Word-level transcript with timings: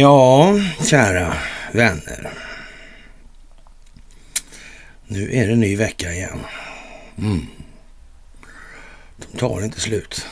Ja, 0.00 0.60
kära 0.84 1.36
vänner. 1.72 2.32
Nu 5.06 5.32
är 5.32 5.46
det 5.46 5.52
en 5.52 5.60
ny 5.60 5.76
vecka 5.76 6.12
igen. 6.12 6.38
Mm. 7.18 7.46
De 9.16 9.38
tar 9.38 9.64
inte 9.64 9.80
slut. 9.80 10.26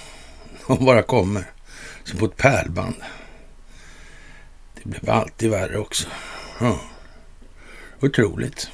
De 0.67 0.84
bara 0.84 1.03
kommer. 1.03 1.45
Som 2.05 2.19
på 2.19 2.25
ett 2.25 2.37
pärlband. 2.37 2.95
Det 4.75 4.89
blir 4.89 5.11
alltid 5.11 5.51
värre 5.51 5.79
också. 5.79 6.09
Ja. 6.61 6.81
Otroligt. 8.01 8.70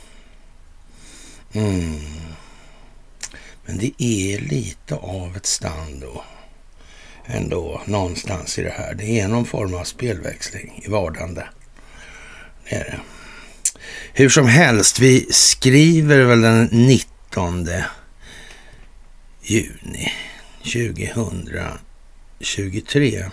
Mm. 1.52 2.00
Men 3.66 3.78
det 3.78 4.02
är 4.02 4.40
lite 4.40 4.94
av 4.94 5.36
ett 5.36 5.46
stand 5.46 6.00
då 6.00 6.24
ändå 7.26 7.82
någonstans 7.84 8.58
i 8.58 8.62
det 8.62 8.74
här. 8.78 8.94
Det 8.94 9.20
är 9.20 9.28
någon 9.28 9.46
form 9.46 9.74
av 9.74 9.84
spelväxling 9.84 10.82
i 10.84 10.88
vardande. 10.88 11.44
Det 12.68 12.74
är 12.74 12.84
det. 12.84 13.00
Hur 14.12 14.28
som 14.28 14.46
helst, 14.46 14.98
vi 14.98 15.26
skriver 15.30 16.24
väl 16.24 16.40
den 16.40 16.64
19 16.64 17.68
juni 19.42 20.12
2023. 20.58 23.24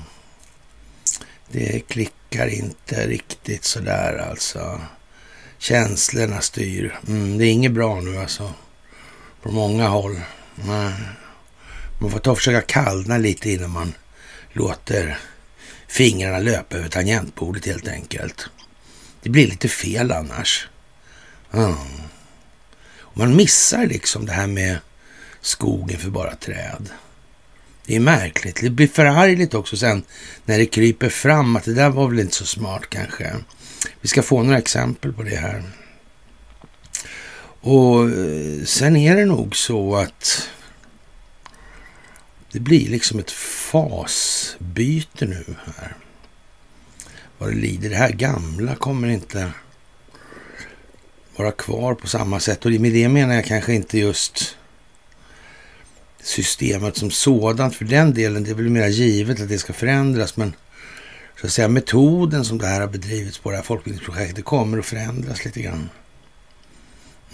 Det 1.52 1.88
klickar 1.88 2.48
inte 2.48 3.08
riktigt 3.08 3.64
sådär 3.64 4.28
alltså. 4.30 4.82
Känslorna 5.58 6.42
styr. 6.42 7.00
Mm, 7.08 7.38
det 7.38 7.46
är 7.46 7.52
inget 7.52 7.72
bra 7.72 8.02
nu 8.02 8.18
alltså. 8.18 8.54
På 9.42 9.52
många 9.52 9.88
håll. 9.88 10.20
Nej. 10.56 10.94
Man 12.02 12.12
får 12.12 12.20
ta 12.20 12.32
och 12.32 12.38
försöka 12.38 12.62
kallna 12.62 13.18
lite 13.18 13.52
innan 13.52 13.70
man 13.70 13.94
låter 14.52 15.18
fingrarna 15.88 16.40
löpa 16.40 16.78
över 16.78 16.90
tangentbordet 16.90 17.66
helt 17.66 17.88
enkelt. 17.88 18.50
Det 19.22 19.30
blir 19.30 19.48
lite 19.48 19.68
fel 19.68 20.12
annars. 20.12 20.68
Mm. 21.54 21.76
Man 23.14 23.36
missar 23.36 23.86
liksom 23.86 24.26
det 24.26 24.32
här 24.32 24.48
med 24.48 24.78
skogen 25.42 26.00
för 26.00 26.10
bara 26.10 26.36
träd. 26.36 26.90
Det 27.86 27.96
är 27.96 28.00
märkligt. 28.00 28.62
Det 28.62 28.70
blir 28.70 28.88
förargligt 28.88 29.54
också 29.54 29.78
sen 29.78 30.04
när 30.46 30.58
det 30.58 30.66
kryper 30.66 31.10
fram 31.10 31.56
att 31.56 31.64
det 31.64 31.74
där 31.74 31.90
var 31.90 32.08
väl 32.10 32.20
inte 32.20 32.36
så 32.36 32.46
smart 32.46 32.90
kanske. 32.90 33.34
Vi 34.02 34.08
ska 34.08 34.24
få 34.24 34.44
några 34.44 34.58
exempel 34.58 35.14
på 35.14 35.24
det 35.24 35.36
här. 35.36 35.64
Och 37.66 38.10
eh, 38.10 38.64
sen 38.66 38.96
är 38.96 39.16
det 39.16 39.26
nog 39.26 39.56
så 39.56 39.96
att 39.96 40.50
det 42.52 42.60
blir 42.60 42.90
liksom 42.90 43.20
ett 43.20 43.32
fasbyte 43.32 45.26
nu 45.26 45.46
här. 45.66 45.96
Vad 47.38 47.50
det 47.50 47.56
lider. 47.56 47.90
Det 47.90 47.96
här 47.96 48.12
gamla 48.12 48.76
kommer 48.76 49.08
inte 49.08 49.52
vara 51.36 51.52
kvar 51.52 51.94
på 51.94 52.08
samma 52.08 52.40
sätt. 52.40 52.66
Och 52.66 52.72
med 52.72 52.94
det 52.94 53.10
menar 53.10 53.36
jag 53.36 53.46
kanske 53.46 53.74
inte 53.74 54.00
just 54.00 54.58
systemet 56.22 56.98
som 56.98 57.12
sådant. 57.12 57.76
För 57.76 57.86
den 57.86 58.14
delen, 58.14 58.44
det 58.44 58.50
är 58.50 58.56
väl 58.56 58.70
mer 58.70 58.88
givet 58.88 59.42
att 59.42 59.50
det 59.50 59.58
ska 59.58 59.74
förändras. 59.74 60.38
Men 60.38 60.56
så 61.42 61.48
att 61.48 61.54
säga 61.54 61.68
metoden 61.68 62.46
som 62.46 62.58
det 62.58 62.68
här 62.68 62.82
har 62.82 62.88
bedrivits 62.88 63.38
på 63.38 63.50
det 63.50 63.56
här 63.56 63.64
folkbildningsprojektet 63.64 64.46
kommer 64.46 64.80
att 64.80 64.86
förändras 64.86 65.46
lite 65.46 65.62
grann. 65.62 65.90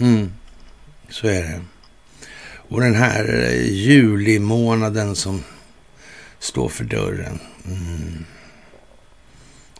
Mm, 0.00 0.32
så 1.08 1.26
är 1.26 1.42
det. 1.42 1.60
Och 2.52 2.80
den 2.80 2.94
här 2.94 3.44
eh, 3.44 3.72
julimånaden 3.72 5.16
som 5.16 5.44
står 6.38 6.68
för 6.68 6.84
dörren. 6.84 7.38
Mm. 7.64 8.24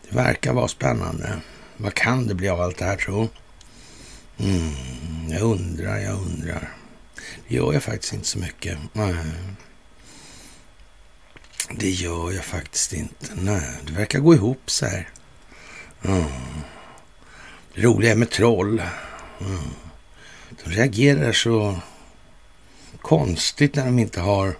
Det 0.09 0.15
verkar 0.15 0.53
vara 0.53 0.67
spännande. 0.67 1.41
Vad 1.77 1.93
kan 1.93 2.27
det 2.27 2.35
bli 2.35 2.49
av 2.49 2.61
allt 2.61 2.77
det 2.77 2.85
här 2.85 2.95
tro? 2.95 3.29
Mm. 4.37 4.71
Jag 5.29 5.41
undrar, 5.41 5.97
jag 5.97 6.13
undrar. 6.13 6.69
Det 7.47 7.55
gör 7.55 7.73
jag 7.73 7.83
faktiskt 7.83 8.13
inte 8.13 8.27
så 8.27 8.39
mycket. 8.39 8.77
Nej. 8.93 9.15
Det 11.75 11.89
gör 11.89 12.31
jag 12.31 12.45
faktiskt 12.45 12.93
inte. 12.93 13.27
Nej, 13.35 13.69
det 13.85 13.93
verkar 13.93 14.19
gå 14.19 14.33
ihop 14.33 14.71
så 14.71 14.85
här. 14.85 15.09
Mm. 16.01 16.23
Det 17.75 17.81
roliga 17.81 18.11
är 18.11 18.15
med 18.15 18.29
troll. 18.29 18.81
Mm. 19.41 19.59
De 20.63 20.71
reagerar 20.71 21.31
så 21.31 21.75
konstigt 23.01 23.75
när 23.75 23.85
de 23.85 23.99
inte 23.99 24.21
har 24.21 24.55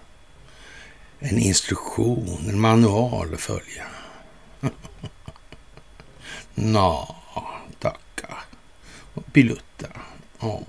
en 1.18 1.38
instruktion, 1.38 2.46
en 2.48 2.60
manual 2.60 3.34
att 3.34 3.40
följa. 3.40 3.86
Nå, 6.54 7.16
tacka. 7.78 8.36
Pilutta. 9.32 9.86
Ja. 10.40 10.60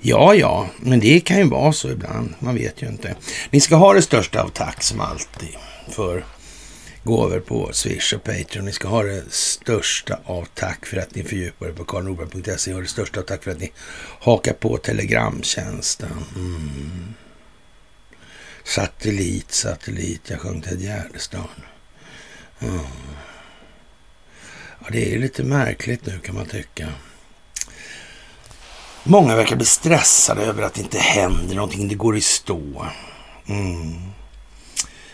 ja, 0.00 0.34
ja, 0.34 0.68
men 0.78 1.00
det 1.00 1.20
kan 1.20 1.38
ju 1.38 1.48
vara 1.48 1.72
så 1.72 1.90
ibland. 1.90 2.34
Man 2.38 2.54
vet 2.54 2.82
ju 2.82 2.86
inte. 2.86 3.16
Ni 3.50 3.60
ska 3.60 3.76
ha 3.76 3.92
det 3.92 4.02
största 4.02 4.42
av 4.42 4.48
tack 4.48 4.82
som 4.82 5.00
alltid 5.00 5.56
för 5.90 6.24
gåvor 7.06 7.40
på 7.40 7.72
Swish 7.72 8.12
och 8.14 8.24
Patreon. 8.24 8.64
Ni 8.64 8.72
ska 8.72 8.88
ha 8.88 9.02
det 9.02 9.24
största 9.30 10.18
av 10.24 10.48
tack 10.54 10.86
för 10.86 10.96
att 10.96 11.14
ni 11.14 11.24
fördjupar 11.24 11.66
er 11.66 11.72
på 11.72 11.84
karlnorberg.se 11.84 12.74
och 12.74 12.82
det 12.82 12.88
största 12.88 13.20
av 13.20 13.24
tack 13.24 13.44
för 13.44 13.50
att 13.50 13.60
ni 13.60 13.72
hakar 14.20 14.52
på 14.52 14.76
Telegramtjänsten. 14.76 16.24
Mm. 16.36 17.14
Satellit, 18.64 19.52
satellit. 19.52 20.30
Jag 20.30 20.40
sjöng 20.40 20.60
Ted 20.60 20.80
Gärdestad. 20.80 21.44
Mm. 22.60 22.80
Ja, 24.80 24.86
det 24.90 25.14
är 25.14 25.18
lite 25.18 25.44
märkligt 25.44 26.06
nu 26.06 26.18
kan 26.18 26.34
man 26.34 26.46
tycka. 26.46 26.88
Många 29.04 29.36
verkar 29.36 29.56
bli 29.56 29.66
stressade 29.66 30.42
över 30.42 30.62
att 30.62 30.74
det 30.74 30.80
inte 30.80 30.98
händer 30.98 31.54
någonting. 31.54 31.88
Det 31.88 31.94
går 31.94 32.16
i 32.16 32.20
stå. 32.20 32.86
Mm. 33.46 33.92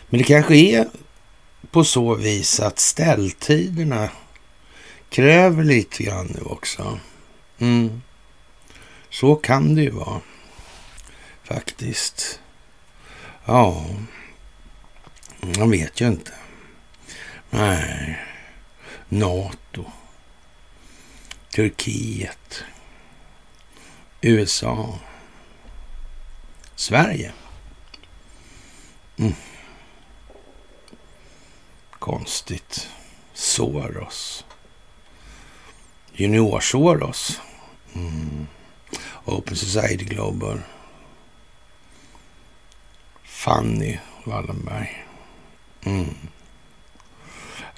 Men 0.08 0.18
det 0.18 0.24
kanske 0.24 0.56
är 0.56 0.88
på 1.70 1.85
så 1.85 2.14
vis 2.14 2.61
att 2.61 2.79
ställtiderna 2.79 4.11
kräver 5.11 5.64
lite 5.64 6.03
grann 6.03 6.26
nu 6.26 6.41
också. 6.43 6.99
Mm. 7.59 8.03
Så 9.11 9.35
kan 9.35 9.75
det 9.75 9.82
ju 9.82 9.91
vara. 9.91 10.20
Faktiskt. 11.44 12.41
Ja. 13.44 13.87
Man 15.59 15.70
vet 15.70 16.00
ju 16.00 16.06
inte. 16.09 16.32
Nej. 17.50 18.19
NATO. 19.09 19.85
Turkiet. 21.55 22.64
USA. 24.20 24.99
Sverige. 26.75 27.32
Mm. 29.17 29.35
Konstigt. 32.02 32.88
Soros. 33.34 34.44
Junior-Soros. 36.12 37.40
Mm. 37.94 38.46
Open 39.25 39.56
Society 39.56 40.04
Global. 40.04 40.60
Fanny 43.25 43.99
Wallenberg. 44.25 45.04
Mm. 45.84 46.14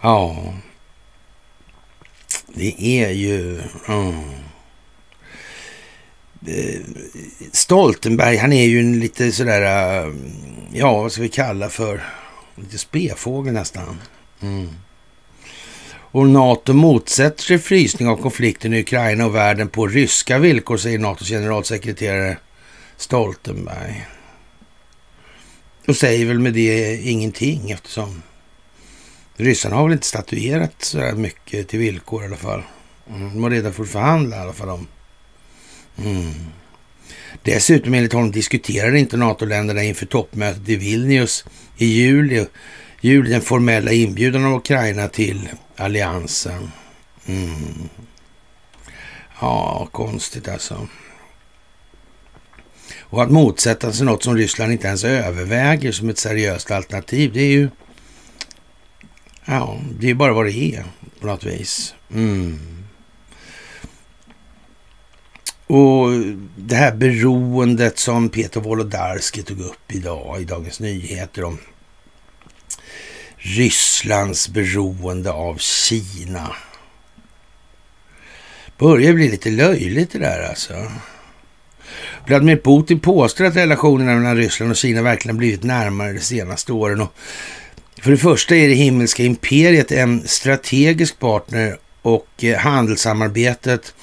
Ja, 0.00 0.54
det 2.46 2.82
är 2.82 3.10
ju... 3.10 3.62
Mm. 3.88 4.30
Stoltenberg, 7.52 8.36
han 8.36 8.52
är 8.52 8.64
ju 8.64 8.80
en 8.80 9.00
lite 9.00 9.32
sådär, 9.32 9.62
eh, 9.62 10.14
ja 10.72 11.02
vad 11.02 11.12
ska 11.12 11.22
vi 11.22 11.28
kalla 11.28 11.70
för, 11.70 12.02
lite 12.56 12.78
spefågel 12.78 13.52
nästan. 13.52 14.00
Mm. 14.40 14.68
Och 16.14 16.28
NATO 16.28 16.72
motsätter 16.72 17.42
sig 17.42 17.58
frysning 17.58 18.08
av 18.08 18.16
konflikten 18.16 18.74
i 18.74 18.80
Ukraina 18.80 19.26
och 19.26 19.34
världen 19.34 19.68
på 19.68 19.86
ryska 19.86 20.38
villkor, 20.38 20.76
säger 20.76 20.98
NATOs 20.98 21.28
generalsekreterare 21.28 22.38
Stoltenberg. 22.96 24.06
Och 25.88 25.96
säger 25.96 26.26
väl 26.26 26.38
med 26.38 26.52
det 26.52 26.96
ingenting 26.96 27.70
eftersom 27.70 28.22
ryssarna 29.36 29.76
har 29.76 29.84
väl 29.84 29.92
inte 29.92 30.06
statuerat 30.06 30.74
så 30.78 30.98
här 30.98 31.12
mycket 31.12 31.68
till 31.68 31.78
villkor 31.78 32.22
i 32.22 32.26
alla 32.26 32.36
fall. 32.36 32.62
Mm. 33.10 33.34
De 33.34 33.42
har 33.42 33.50
redan 33.50 33.72
fått 33.72 33.88
förhandla 33.88 34.36
i 34.36 34.40
alla 34.40 34.52
fall 34.52 34.68
om. 34.68 34.86
Mm. 35.98 36.32
Dessutom 37.42 37.94
enligt 37.94 38.12
honom 38.12 38.30
diskuterar 38.30 38.94
inte 38.94 39.16
NATO-länderna 39.16 39.82
inför 39.82 40.06
toppmötet 40.06 40.68
i 40.68 40.76
Vilnius 40.76 41.44
i 41.76 41.86
juli, 41.86 42.46
juli 43.04 43.30
den 43.30 43.40
formella 43.40 43.92
inbjudan 43.92 44.44
av 44.44 44.54
Ukraina 44.54 45.08
till 45.08 45.48
alliansen. 45.76 46.70
Mm. 47.26 47.88
Ja, 49.40 49.88
konstigt 49.92 50.48
alltså. 50.48 50.88
Och 53.00 53.22
att 53.22 53.30
motsätta 53.30 53.92
sig 53.92 54.06
något 54.06 54.22
som 54.22 54.36
Ryssland 54.36 54.72
inte 54.72 54.86
ens 54.86 55.04
överväger 55.04 55.92
som 55.92 56.08
ett 56.08 56.18
seriöst 56.18 56.70
alternativ, 56.70 57.32
det 57.32 57.40
är 57.40 57.50
ju... 57.50 57.68
Ja, 59.44 59.80
det 60.00 60.10
är 60.10 60.14
bara 60.14 60.32
vad 60.32 60.46
det 60.46 60.52
är 60.52 60.84
på 61.20 61.26
något 61.26 61.44
vis. 61.44 61.94
Mm. 62.14 62.84
Och 65.66 66.08
det 66.56 66.76
här 66.76 66.94
beroendet 66.94 67.98
som 67.98 68.28
Peter 68.28 68.60
Wolodarski 68.60 69.42
tog 69.42 69.60
upp 69.60 69.92
idag 69.92 70.40
i 70.40 70.44
Dagens 70.44 70.80
Nyheter 70.80 71.44
om 71.44 71.58
Rysslands 73.46 74.48
beroende 74.48 75.32
av 75.32 75.58
Kina. 75.58 76.56
Börjar 78.78 79.12
bli 79.12 79.28
lite 79.28 79.50
löjligt 79.50 80.12
det 80.12 80.18
där 80.18 80.48
alltså. 80.48 80.74
Vladimir 82.26 82.56
Putin 82.56 83.00
påstår 83.00 83.44
att 83.44 83.56
relationerna 83.56 84.14
mellan 84.14 84.36
Ryssland 84.36 84.70
och 84.70 84.76
Kina 84.76 85.02
verkligen 85.02 85.36
blivit 85.36 85.62
närmare 85.62 86.12
de 86.12 86.20
senaste 86.20 86.72
åren. 86.72 87.00
Och 87.00 87.14
för 88.02 88.10
det 88.10 88.16
första 88.16 88.56
är 88.56 88.68
det 88.68 88.74
himmelska 88.74 89.22
imperiet 89.22 89.92
en 89.92 90.28
strategisk 90.28 91.18
partner 91.18 91.76
och 92.02 92.28
eh, 92.44 92.58
handelssamarbetet 92.58 93.94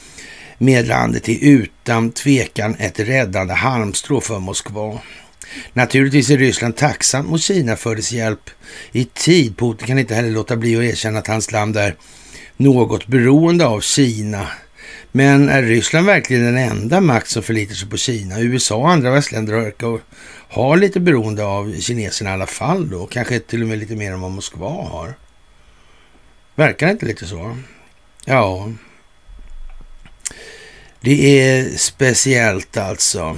med 0.57 0.87
landet 0.87 1.29
är 1.29 1.37
utan 1.41 2.11
tvekan 2.11 2.75
ett 2.79 2.99
räddande 2.99 3.53
halmstrå 3.53 4.21
för 4.21 4.39
Moskva. 4.39 4.99
Naturligtvis 5.73 6.29
är 6.29 6.37
Ryssland 6.37 6.75
tacksam 6.75 7.25
mot 7.25 7.41
Kina 7.41 7.75
för 7.75 7.95
dess 7.95 8.11
hjälp 8.11 8.49
i 8.91 9.05
tid. 9.05 9.57
Putin 9.57 9.87
kan 9.87 9.99
inte 9.99 10.15
heller 10.15 10.29
låta 10.29 10.55
bli 10.55 10.75
att 10.75 10.83
erkänna 10.83 11.19
att 11.19 11.27
hans 11.27 11.51
land 11.51 11.77
är 11.77 11.95
något 12.57 13.07
beroende 13.07 13.65
av 13.65 13.81
Kina. 13.81 14.47
Men 15.11 15.49
är 15.49 15.61
Ryssland 15.61 16.05
verkligen 16.05 16.43
den 16.43 16.57
enda 16.57 17.01
makt 17.01 17.29
som 17.29 17.43
förlitar 17.43 17.75
sig 17.75 17.89
på 17.89 17.97
Kina? 17.97 18.39
USA 18.39 18.75
och 18.75 18.91
andra 18.91 19.11
västländer 19.11 19.53
verkar 19.53 19.99
ha 20.49 20.75
lite 20.75 20.99
beroende 20.99 21.45
av 21.45 21.79
kineserna 21.79 22.29
i 22.29 22.33
alla 22.33 22.47
fall 22.47 22.89
då. 22.89 23.05
Kanske 23.05 23.39
till 23.39 23.61
och 23.61 23.67
med 23.67 23.79
lite 23.79 23.95
mer 23.95 24.11
än 24.11 24.21
vad 24.21 24.31
Moskva 24.31 24.69
har. 24.69 25.13
Verkar 26.55 26.87
det 26.87 26.91
inte 26.91 27.05
lite 27.05 27.25
så? 27.25 27.57
Ja. 28.25 28.71
Det 31.01 31.39
är 31.39 31.77
speciellt 31.77 32.77
alltså. 32.77 33.37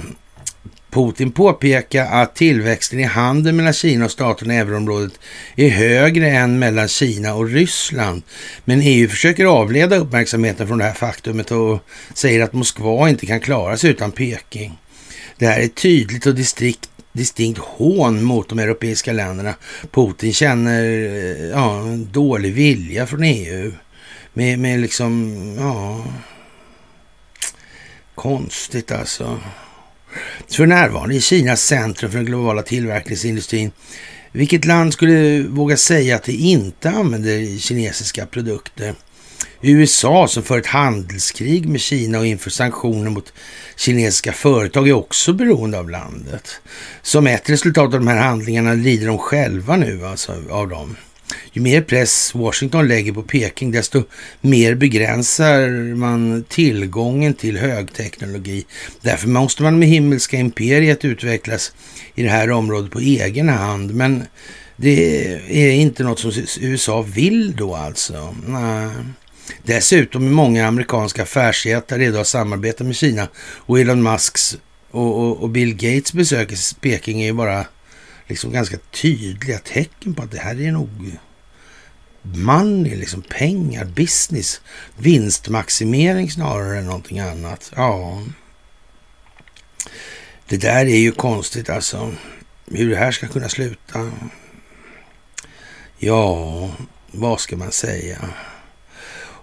Putin 0.94 1.32
påpekar 1.32 2.06
att 2.06 2.34
tillväxten 2.34 3.00
i 3.00 3.02
handeln 3.02 3.56
mellan 3.56 3.72
Kina 3.72 4.04
och 4.04 4.10
staterna 4.10 4.54
i 4.54 4.56
euroområdet 4.56 5.20
är 5.56 5.68
högre 5.68 6.30
än 6.30 6.58
mellan 6.58 6.88
Kina 6.88 7.34
och 7.34 7.48
Ryssland. 7.48 8.22
Men 8.64 8.80
EU 8.82 9.08
försöker 9.08 9.44
avleda 9.44 9.96
uppmärksamheten 9.96 10.68
från 10.68 10.78
det 10.78 10.84
här 10.84 10.94
faktumet 10.94 11.50
och 11.50 11.78
säger 12.14 12.42
att 12.42 12.52
Moskva 12.52 13.08
inte 13.08 13.26
kan 13.26 13.40
klara 13.40 13.76
sig 13.76 13.90
utan 13.90 14.12
Peking. 14.12 14.78
Det 15.38 15.46
här 15.46 15.60
är 15.60 15.68
tydligt 15.68 16.26
och 16.26 16.34
distrikt, 16.34 16.90
distinkt 17.12 17.60
hån 17.60 18.24
mot 18.24 18.48
de 18.48 18.58
europeiska 18.58 19.12
länderna. 19.12 19.54
Putin 19.90 20.32
känner 20.32 20.82
eh, 20.84 21.46
ja, 21.46 21.78
en 21.80 22.12
dålig 22.12 22.54
vilja 22.54 23.06
från 23.06 23.22
EU. 23.22 23.72
Med, 24.32 24.58
med 24.58 24.80
liksom, 24.80 25.34
ja... 25.58 26.04
Konstigt 28.14 28.92
alltså. 28.92 29.40
För 30.50 30.66
närvarande 30.66 31.14
är 31.14 31.20
Kina 31.20 31.56
centrum 31.56 32.10
för 32.10 32.18
den 32.18 32.26
globala 32.26 32.62
tillverkningsindustrin. 32.62 33.72
Vilket 34.32 34.64
land 34.64 34.92
skulle 34.92 35.42
våga 35.42 35.76
säga 35.76 36.16
att 36.16 36.22
det 36.22 36.32
inte 36.32 36.90
använder 36.90 37.58
kinesiska 37.58 38.26
produkter? 38.26 38.94
USA 39.60 40.28
som 40.28 40.42
för 40.42 40.58
ett 40.58 40.66
handelskrig 40.66 41.68
med 41.68 41.80
Kina 41.80 42.18
och 42.18 42.26
inför 42.26 42.50
sanktioner 42.50 43.10
mot 43.10 43.32
kinesiska 43.76 44.32
företag 44.32 44.88
är 44.88 44.92
också 44.92 45.32
beroende 45.32 45.78
av 45.78 45.90
landet. 45.90 46.60
Som 47.02 47.26
ett 47.26 47.50
resultat 47.50 47.84
av 47.84 47.90
de 47.90 48.06
här 48.06 48.16
handlingarna 48.16 48.72
lider 48.72 49.06
de 49.06 49.18
själva 49.18 49.76
nu 49.76 50.06
alltså 50.06 50.42
av 50.50 50.68
dem. 50.68 50.96
Ju 51.52 51.60
mer 51.60 51.82
press 51.82 52.34
Washington 52.34 52.88
lägger 52.88 53.12
på 53.12 53.22
Peking, 53.22 53.70
desto 53.70 54.02
mer 54.40 54.74
begränsar 54.74 55.94
man 55.94 56.44
tillgången 56.48 57.34
till 57.34 57.58
högteknologi. 57.58 58.66
Därför 59.00 59.28
måste 59.28 59.62
man 59.62 59.78
med 59.78 59.88
himmelska 59.88 60.36
imperiet 60.36 61.04
utvecklas 61.04 61.72
i 62.14 62.22
det 62.22 62.28
här 62.28 62.50
området 62.50 62.90
på 62.90 63.00
egen 63.00 63.48
hand. 63.48 63.94
Men 63.94 64.24
det 64.76 65.26
är 65.48 65.70
inte 65.70 66.04
något 66.04 66.18
som 66.18 66.32
USA 66.60 67.02
vill 67.02 67.56
då 67.56 67.74
alltså. 67.74 68.34
Nej. 68.46 68.88
Dessutom 69.62 70.26
är 70.26 70.30
många 70.30 70.66
amerikanska 70.66 71.22
affärsjättar 71.22 71.98
redo 71.98 72.18
att 72.18 72.26
samarbeta 72.26 72.84
med 72.84 72.96
Kina 72.96 73.28
och 73.36 73.80
Elon 73.80 74.02
Musks 74.02 74.56
och, 74.90 75.20
och, 75.20 75.42
och 75.42 75.50
Bill 75.50 75.74
Gates 75.74 76.12
besök 76.12 76.52
i 76.52 76.56
Peking 76.80 77.22
är 77.22 77.26
ju 77.26 77.32
bara 77.32 77.66
liksom 78.28 78.52
ganska 78.52 78.76
tydliga 78.90 79.58
tecken 79.58 80.14
på 80.14 80.22
att 80.22 80.30
det 80.30 80.38
här 80.38 80.60
är 80.60 80.72
nog 80.72 80.88
money, 82.24 82.96
liksom 82.96 83.22
pengar, 83.22 83.84
business, 83.84 84.60
vinstmaximering 84.96 86.30
snarare 86.30 86.78
än 86.78 86.86
någonting 86.86 87.18
annat. 87.18 87.72
Ja, 87.76 88.22
det 90.48 90.56
där 90.56 90.86
är 90.86 90.96
ju 90.96 91.12
konstigt 91.12 91.70
alltså. 91.70 92.14
Hur 92.66 92.90
det 92.90 92.96
här 92.96 93.12
ska 93.12 93.28
kunna 93.28 93.48
sluta. 93.48 94.10
Ja, 95.98 96.70
vad 97.10 97.40
ska 97.40 97.56
man 97.56 97.72
säga? 97.72 98.18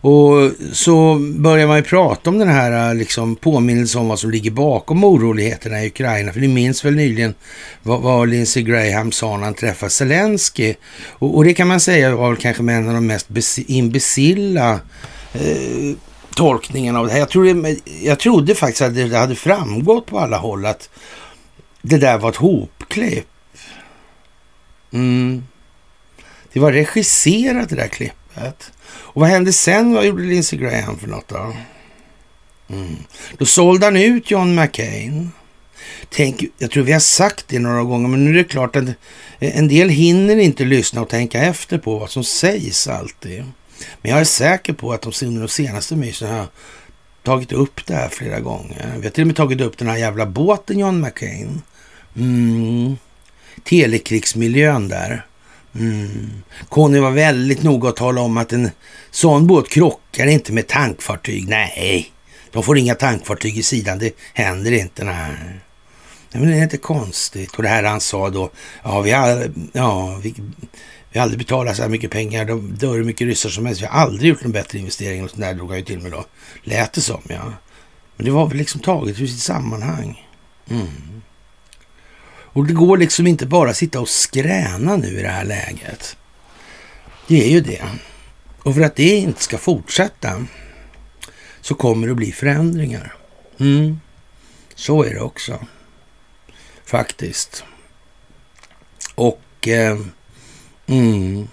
Och 0.02 0.52
så 0.74 1.16
börjar 1.20 1.68
man 1.68 1.78
ju 1.78 1.84
prata 1.84 2.30
om 2.30 2.38
den 2.38 2.50
här 2.50 2.90
äh, 2.90 2.96
liksom, 2.96 3.36
påminnelsen 3.36 4.02
om 4.02 4.08
vad 4.08 4.20
som 4.20 4.32
ligger 4.32 4.52
bakom 4.52 5.04
oroligheterna 5.04 5.84
i 5.84 5.88
Ukraina. 5.88 6.34
För 6.34 6.40
ni 6.40 6.48
minns 6.48 6.86
väl 6.86 6.96
nyligen 6.96 7.34
vad, 7.84 8.02
vad 8.02 8.30
Lindsey 8.30 8.64
Graham 8.64 9.12
sa 9.12 9.38
när 9.38 9.44
han 9.44 9.54
träffade 9.54 9.90
Zelensky. 9.90 10.74
Och, 11.10 11.36
och, 11.36 11.44
det 11.44 11.54
kan 11.54 11.68
man 11.68 11.80
säga 11.80 12.16
var 12.16 12.30
väl 12.30 12.38
kanske 12.38 12.64
en 12.64 12.88
av 12.88 12.94
de 12.94 13.08
mest 13.08 13.58
imbecilla 13.58 14.80
eh, 15.34 15.96
tolkningarna 16.36 17.00
av 17.00 17.06
det 17.06 17.12
här. 17.12 17.20
Jag 17.20 17.30
trodde, 17.30 17.76
jag 18.02 18.20
trodde 18.20 18.56
faktiskt 18.56 18.82
att 18.82 18.96
det 18.96 19.18
hade 19.18 19.36
framgått 19.36 20.06
på 20.06 20.20
alla 20.20 20.38
håll 20.38 20.66
att 20.66 20.90
det 21.82 21.98
där 21.98 22.18
var 22.18 22.30
ett 22.30 22.36
hopklipp. 22.36 23.28
Mm. 24.94 25.44
Det 26.54 26.60
var 26.60 26.72
regisserat 26.72 27.70
det 27.70 27.76
där 27.76 27.88
klippet. 27.88 28.72
Och 29.14 29.22
vad 29.22 29.30
hände 29.30 29.54
sen? 29.54 29.94
Vad 29.94 30.06
gjorde 30.06 30.24
Lindsey 30.24 30.60
Graham 30.60 31.00
för 31.00 31.08
något 31.08 31.28
då? 31.28 31.54
Mm. 32.70 32.96
Då 33.38 33.46
sålde 33.46 33.86
han 33.86 33.98
ut 33.98 34.32
John 34.32 34.56
McCain. 34.56 35.32
Tänk, 36.10 36.44
jag 36.58 36.72
tror 36.72 36.84
vi 36.84 36.92
har 36.92 37.00
sagt 37.00 37.46
det 37.48 37.60
några 37.60 37.84
gånger, 37.84 38.08
men 38.08 38.26
nu 38.26 38.32
är 38.32 38.44
det 38.44 38.44
klart 38.44 38.76
att 38.76 38.86
en 39.40 39.68
del 39.68 39.90
hinner 39.90 40.38
inte 40.38 40.64
lyssna 40.64 41.02
och 41.02 41.10
tänka 41.10 41.42
efter 41.42 41.78
på 41.78 41.98
vad 41.98 42.10
som 42.10 42.24
sägs 42.24 42.88
alltid. 42.88 43.44
Men 44.02 44.12
jag 44.12 44.20
är 44.20 44.24
säker 44.24 44.74
på 44.74 44.94
att 44.94 45.02
de 45.02 45.26
under 45.26 45.42
de 45.42 45.48
senaste 45.48 45.96
mysen 45.96 46.30
har 46.30 46.48
tagit 47.24 47.52
upp 47.52 47.86
det 47.86 47.94
här 47.94 48.10
flera 48.10 48.40
gånger. 48.40 48.94
Vi 48.98 49.04
har 49.04 49.10
till 49.10 49.24
och 49.24 49.28
med 49.28 49.36
tagit 49.36 49.62
upp 49.62 49.78
den 49.78 49.88
här 49.88 49.98
jävla 49.98 50.26
båten 50.26 50.80
John 50.80 51.02
McCain. 51.02 51.62
Mm. 52.16 52.98
Telekrigsmiljön 53.64 54.88
där. 54.88 55.26
Mm. 55.76 56.44
Conny 56.70 57.00
var 57.00 57.12
väldigt 57.12 57.64
noga 57.64 57.90
att 57.90 57.96
tala 57.96 58.22
om 58.22 58.38
att 58.38 58.54
en 58.54 58.70
sån 59.12 59.48
båt 59.48 59.70
krockar 59.70 60.28
inte 60.28 60.54
med 60.54 60.68
tankfartyg. 60.68 61.48
Nej, 61.48 62.12
de 62.52 62.64
får 62.64 62.78
inga 62.78 62.96
tankfartyg 62.96 63.58
i 63.58 63.64
sidan. 63.64 64.00
Det 64.00 64.16
händer 64.34 64.72
inte. 64.72 65.04
Nej. 65.04 65.60
Men 66.32 66.48
det 66.48 66.58
är 66.58 66.64
inte 66.64 66.78
konstigt. 66.78 67.56
Och 67.56 67.64
det 67.64 67.70
här 67.70 67.84
han 67.84 68.02
sa 68.02 68.30
då, 68.30 68.52
ja 68.84 69.02
vi 69.02 69.12
har, 69.12 69.52
ja, 69.74 70.20
vi, 70.24 70.34
vi 71.12 71.20
har 71.20 71.24
aldrig 71.24 71.40
betalat 71.40 71.76
så 71.76 71.82
här 71.82 71.90
mycket 71.90 72.12
pengar. 72.12 72.46
De 72.46 72.76
dör 72.76 72.94
hur 72.94 73.04
mycket 73.04 73.28
ryssar 73.28 73.50
som 73.50 73.66
helst. 73.66 73.82
Vi 73.82 73.86
har 73.86 74.00
aldrig 74.00 74.30
gjort 74.30 74.44
någon 74.44 74.52
bättre 74.52 74.80
investering. 74.80 75.24
Och 75.24 75.30
sånt 75.30 75.42
där 75.42 75.54
drog 75.54 75.70
han 75.70 75.78
ju 75.78 75.86
till 75.86 76.00
med 76.00 76.12
då. 76.12 76.26
Lät 76.64 76.94
det 76.94 77.02
som, 77.02 77.22
ja. 77.28 77.54
Men 78.18 78.26
det 78.26 78.32
var 78.32 78.48
väl 78.48 78.58
liksom 78.58 78.82
taget 78.82 79.20
ur 79.20 79.28
sitt 79.28 79.40
sammanhang. 79.40 80.28
Mm. 80.70 81.21
Och 82.54 82.68
det 82.68 82.74
går 82.74 82.98
liksom 82.98 83.28
inte 83.28 83.46
bara 83.46 83.70
att 83.70 83.78
sitta 83.78 84.00
och 84.00 84.10
skräna 84.10 84.96
nu 84.96 85.20
i 85.20 85.22
det 85.22 85.30
här 85.30 85.46
läget. 85.46 86.18
Det 87.28 87.44
är 87.44 87.50
ju 87.50 87.62
det. 87.62 87.84
Och 88.64 88.76
för 88.76 88.82
att 88.82 88.96
det 88.96 89.16
inte 89.16 89.44
ska 89.44 89.58
fortsätta 89.58 90.46
så 91.62 91.76
kommer 91.76 92.08
det 92.08 92.12
att 92.12 92.18
bli 92.18 92.32
förändringar. 92.32 93.16
Mm. 93.60 94.00
Så 94.76 95.04
är 95.04 95.14
det 95.14 95.22
också. 95.22 95.66
Faktiskt. 96.86 97.64
Och 99.16 99.68
eh, 99.68 100.00
mm, 100.88 101.48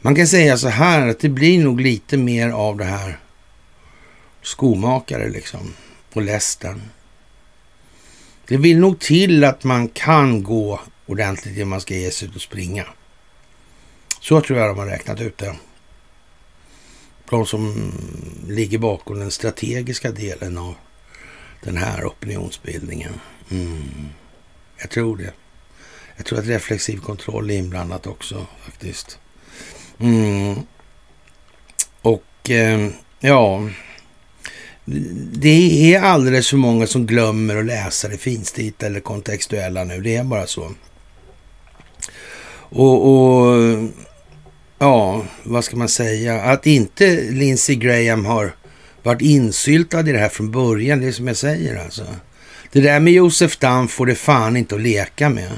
man 0.00 0.14
kan 0.14 0.26
säga 0.26 0.58
så 0.58 0.68
här 0.68 1.08
att 1.08 1.20
det 1.20 1.28
blir 1.28 1.64
nog 1.64 1.80
lite 1.80 2.16
mer 2.16 2.50
av 2.50 2.76
det 2.76 2.84
här 2.84 3.18
skomakare 4.42 5.28
liksom 5.28 5.74
och 6.12 6.22
lästen. 6.22 6.82
Det 8.48 8.56
vill 8.56 8.78
nog 8.78 8.98
till 9.00 9.44
att 9.44 9.64
man 9.64 9.88
kan 9.88 10.42
gå 10.42 10.80
ordentligt 11.06 11.56
innan 11.56 11.68
man 11.68 11.80
ska 11.80 11.94
ge 11.94 12.10
sig 12.10 12.28
ut 12.28 12.36
och 12.36 12.42
springa. 12.42 12.86
Så 14.20 14.40
tror 14.40 14.58
jag 14.58 14.68
de 14.68 14.78
har 14.78 14.86
räknat 14.86 15.20
ut 15.20 15.38
det. 15.38 15.56
De 17.30 17.46
som 17.46 17.92
ligger 18.48 18.78
bakom 18.78 19.18
den 19.18 19.30
strategiska 19.30 20.10
delen 20.10 20.58
av 20.58 20.74
den 21.62 21.76
här 21.76 22.04
opinionsbildningen. 22.04 23.20
Mm. 23.50 24.08
Jag 24.76 24.90
tror 24.90 25.16
det. 25.16 25.32
Jag 26.16 26.26
tror 26.26 26.38
att 26.38 26.46
reflexiv 26.46 26.98
kontroll 26.98 27.50
är 27.50 27.54
inblandat 27.54 28.06
också 28.06 28.46
faktiskt. 28.64 29.18
Mm. 29.98 30.56
Och 32.02 32.50
eh, 32.50 32.90
ja, 33.20 33.68
det 35.32 35.94
är 35.94 36.00
alldeles 36.00 36.50
för 36.50 36.56
många 36.56 36.86
som 36.86 37.06
glömmer 37.06 37.56
att 37.56 37.64
läsa 37.64 38.08
det 38.08 38.18
finstilta 38.18 38.86
eller 38.86 39.00
kontextuella 39.00 39.84
nu. 39.84 40.00
Det 40.00 40.16
är 40.16 40.24
bara 40.24 40.46
så. 40.46 40.72
Och, 42.68 43.08
och 43.08 43.62
ja, 44.78 45.24
vad 45.42 45.64
ska 45.64 45.76
man 45.76 45.88
säga? 45.88 46.42
Att 46.42 46.66
inte 46.66 47.20
Lindsey 47.30 47.76
Graham 47.76 48.24
har 48.24 48.54
varit 49.02 49.22
insyltad 49.22 50.08
i 50.08 50.12
det 50.12 50.18
här 50.18 50.28
från 50.28 50.50
början, 50.50 51.00
det 51.00 51.06
är 51.06 51.12
som 51.12 51.26
jag 51.26 51.36
säger 51.36 51.84
alltså. 51.84 52.04
Det 52.72 52.80
där 52.80 53.00
med 53.00 53.12
Josef 53.12 53.58
Damm 53.58 53.88
får 53.88 54.06
det 54.06 54.14
fan 54.14 54.56
inte 54.56 54.74
att 54.74 54.80
leka 54.80 55.28
med. 55.28 55.52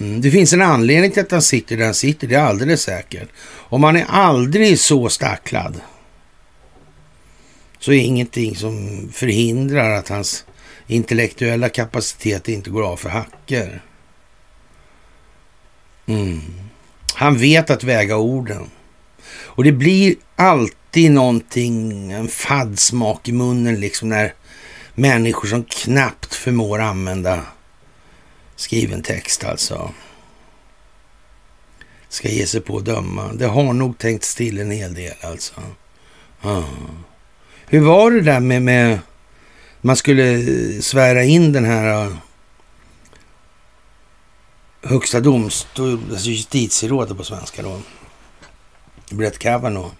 Mm, 0.00 0.20
det 0.20 0.30
finns 0.30 0.52
en 0.52 0.62
anledning 0.62 1.10
till 1.10 1.22
att 1.22 1.30
han 1.30 1.42
sitter 1.42 1.76
där 1.76 1.84
han 1.84 1.94
sitter, 1.94 2.26
det 2.26 2.34
är 2.34 2.42
alldeles 2.42 2.82
säkert. 2.82 3.28
Om 3.46 3.80
man 3.80 3.96
är 3.96 4.06
aldrig 4.08 4.78
så 4.78 5.08
stacklad 5.08 5.80
så 7.78 7.92
är 7.92 7.98
ingenting 7.98 8.56
som 8.56 9.08
förhindrar 9.12 9.90
att 9.90 10.08
hans 10.08 10.44
intellektuella 10.86 11.68
kapacitet 11.68 12.48
inte 12.48 12.70
går 12.70 12.82
av 12.82 12.96
för 12.96 13.08
hacker. 13.08 13.82
Mm. 16.06 16.40
Han 17.14 17.38
vet 17.38 17.70
att 17.70 17.84
väga 17.84 18.16
orden. 18.16 18.70
Och 19.28 19.64
det 19.64 19.72
blir 19.72 20.14
alltid 20.36 21.10
någonting, 21.10 22.10
en 22.12 22.28
fadd 22.28 22.78
smak 22.78 23.28
i 23.28 23.32
munnen 23.32 23.80
liksom 23.80 24.08
när 24.08 24.34
människor 24.94 25.48
som 25.48 25.64
knappt 25.64 26.34
förmår 26.34 26.78
använda 26.78 27.42
skriven 28.56 29.02
text 29.02 29.44
alltså 29.44 29.94
ska 32.08 32.28
ge 32.28 32.46
sig 32.46 32.60
på 32.60 32.76
att 32.76 32.84
döma. 32.84 33.32
Det 33.32 33.46
har 33.46 33.72
nog 33.72 33.98
tänkt 33.98 34.36
till 34.36 34.58
en 34.58 34.70
hel 34.70 34.94
del 34.94 35.14
alltså. 35.20 35.54
Ah. 36.42 36.62
Hur 37.70 37.80
var 37.80 38.10
det 38.10 38.20
där 38.20 38.40
med, 38.40 38.62
med 38.62 38.98
man 39.80 39.96
skulle 39.96 40.32
eh, 40.32 40.80
svära 40.80 41.24
in 41.24 41.52
den 41.52 41.64
här 41.64 42.04
eh, 42.04 42.12
högsta 44.82 45.20
domstol, 45.20 46.00
alltså 46.10 46.28
justitierådet 46.28 47.16
på 47.16 47.24
svenska 47.24 47.62
då. 47.62 47.80
Brett 49.10 49.38
Kavanaugh. 49.38 49.92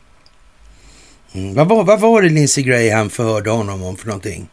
Mm. 1.33 1.55
Vad, 1.55 1.69
var, 1.69 1.85
vad 1.85 2.01
var 2.01 2.23
det 2.23 2.29
Lindsey 2.29 2.65
Graham 2.65 3.11
förhörde 3.11 3.51
honom 3.51 3.83
om 3.83 3.97
för 3.97 4.07
någonting? 4.07 4.49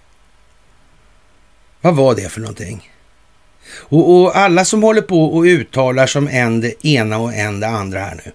Vad 1.81 1.95
var 1.95 2.15
det 2.15 2.29
för 2.29 2.41
någonting? 2.41 2.91
Och, 3.69 4.21
och, 4.21 4.37
alla 4.37 4.65
som 4.65 4.83
håller 4.83 5.01
på 5.01 5.25
och 5.25 5.43
uttalar 5.43 6.07
som 6.07 6.27
en 6.27 6.61
det 6.61 6.85
ena 6.85 7.17
och 7.17 7.33
en 7.33 7.59
det 7.59 7.67
andra 7.67 7.99
här 7.99 8.21
nu. 8.25 8.31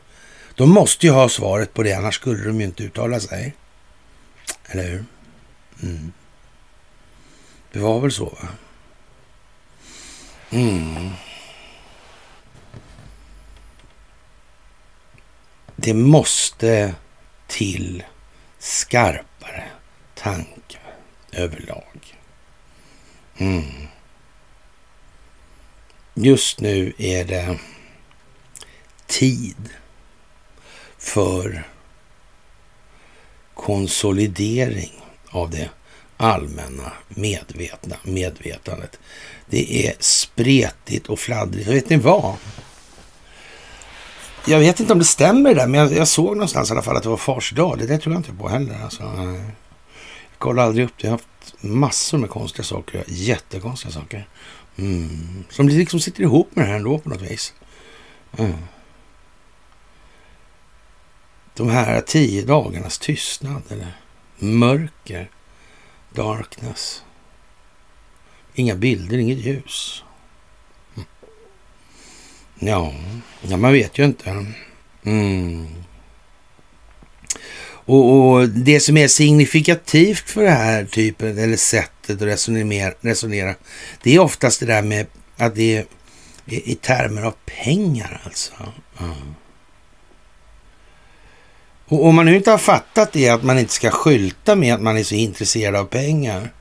De 0.54 0.70
måste 0.70 1.06
ju 1.06 1.12
ha 1.12 1.28
svaret 1.28 1.74
på 1.74 1.82
det, 1.82 1.92
annars 1.92 2.14
skulle 2.14 2.44
de 2.44 2.60
ju 2.60 2.66
inte 2.66 2.82
uttala 2.82 3.20
sig. 3.20 3.54
Eller 4.70 4.88
hur? 4.88 5.04
Mm. 5.82 6.12
Det 7.72 7.78
var 7.78 8.00
väl 8.00 8.12
så, 8.12 8.24
va? 8.24 8.48
Mm. 10.50 11.10
Det 15.76 15.94
måste 15.94 16.94
till 17.46 18.04
skarpare 18.58 19.64
tankar 20.14 20.94
överlag. 21.32 22.18
Mm. 23.36 23.88
Just 26.14 26.60
nu 26.60 26.92
är 26.98 27.24
det 27.24 27.58
tid 29.06 29.70
för 30.98 31.64
konsolidering 33.60 34.92
av 35.30 35.50
det 35.50 35.70
allmänna 36.16 36.92
medvetna 37.08 37.96
medvetandet. 38.02 38.98
Det 39.46 39.86
är 39.86 39.94
spretigt 39.98 41.06
och 41.06 41.18
fladdrigt. 41.18 41.68
Och 41.68 41.74
vet 41.74 41.90
ni 41.90 41.96
vad? 41.96 42.34
Jag 44.46 44.58
vet 44.58 44.80
inte 44.80 44.92
om 44.92 44.98
det 44.98 45.04
stämmer 45.04 45.54
där, 45.54 45.66
men 45.66 45.80
jag, 45.80 45.92
jag 45.92 46.08
såg 46.08 46.36
någonstans 46.36 46.70
i 46.70 46.72
alla 46.72 46.82
fall 46.82 46.96
att 46.96 47.02
det 47.02 47.08
var 47.08 47.16
fars 47.16 47.50
dag. 47.50 47.78
Det, 47.78 47.86
det 47.86 47.98
tror 47.98 48.14
jag 48.14 48.20
inte 48.20 48.32
på 48.32 48.48
heller. 48.48 48.82
Alltså, 48.84 49.02
jag 49.02 49.40
kollar 50.38 50.62
aldrig 50.62 50.84
upp 50.84 50.92
det. 50.96 51.06
Jag 51.06 51.10
har 51.10 51.18
haft 51.18 51.54
massor 51.60 52.18
med 52.18 52.30
konstiga 52.30 52.64
saker. 52.64 53.04
Jättekonstiga 53.06 53.92
saker. 53.92 54.28
Mm. 54.76 55.44
Som 55.50 55.68
liksom 55.68 56.00
sitter 56.00 56.22
ihop 56.22 56.50
med 56.56 56.64
det 56.64 56.68
här 56.68 56.76
ändå 56.76 56.98
på 56.98 57.08
något 57.08 57.22
vis. 57.22 57.54
Mm 58.38 58.54
de 61.60 61.70
här 61.70 62.00
tio 62.00 62.42
dagarnas 62.42 62.98
tystnad 62.98 63.62
eller 63.68 63.92
mörker, 64.38 65.30
darkness. 66.14 67.02
Inga 68.54 68.74
bilder, 68.74 69.18
inget 69.18 69.38
ljus. 69.38 70.04
Mm. 70.94 71.08
Ja, 72.58 72.94
ja, 73.42 73.56
man 73.56 73.72
vet 73.72 73.98
ju 73.98 74.04
inte. 74.04 74.46
Mm. 75.02 75.66
Och, 77.62 78.30
och, 78.30 78.48
det 78.48 78.80
som 78.80 78.96
är 78.96 79.08
signifikativt 79.08 80.30
för 80.30 80.42
det 80.42 80.50
här 80.50 80.84
typen, 80.84 81.38
eller 81.38 81.56
sättet 81.56 82.16
att 82.16 82.22
resonera, 82.22 82.94
resonera 83.00 83.54
det 84.02 84.14
är 84.14 84.18
oftast 84.18 84.60
det 84.60 84.66
där 84.66 84.82
med 84.82 85.06
att 85.36 85.54
det 85.54 85.76
är 85.76 85.86
i, 86.46 86.72
i 86.72 86.74
termer 86.74 87.22
av 87.22 87.34
pengar 87.46 88.22
alltså. 88.24 88.52
Mm. 89.00 89.34
Och 91.90 92.06
om 92.06 92.14
man 92.14 92.26
nu 92.26 92.36
inte 92.36 92.50
har 92.50 92.58
fattat 92.58 93.12
det, 93.12 93.28
att 93.28 93.42
man 93.42 93.58
inte 93.58 93.72
ska 93.72 93.90
skylta 93.90 94.56
med 94.56 94.74
att 94.74 94.82
man 94.82 94.96
är 94.96 95.02
så 95.02 95.14
intresserad 95.14 95.76
av 95.76 95.84
pengar. 95.84 96.52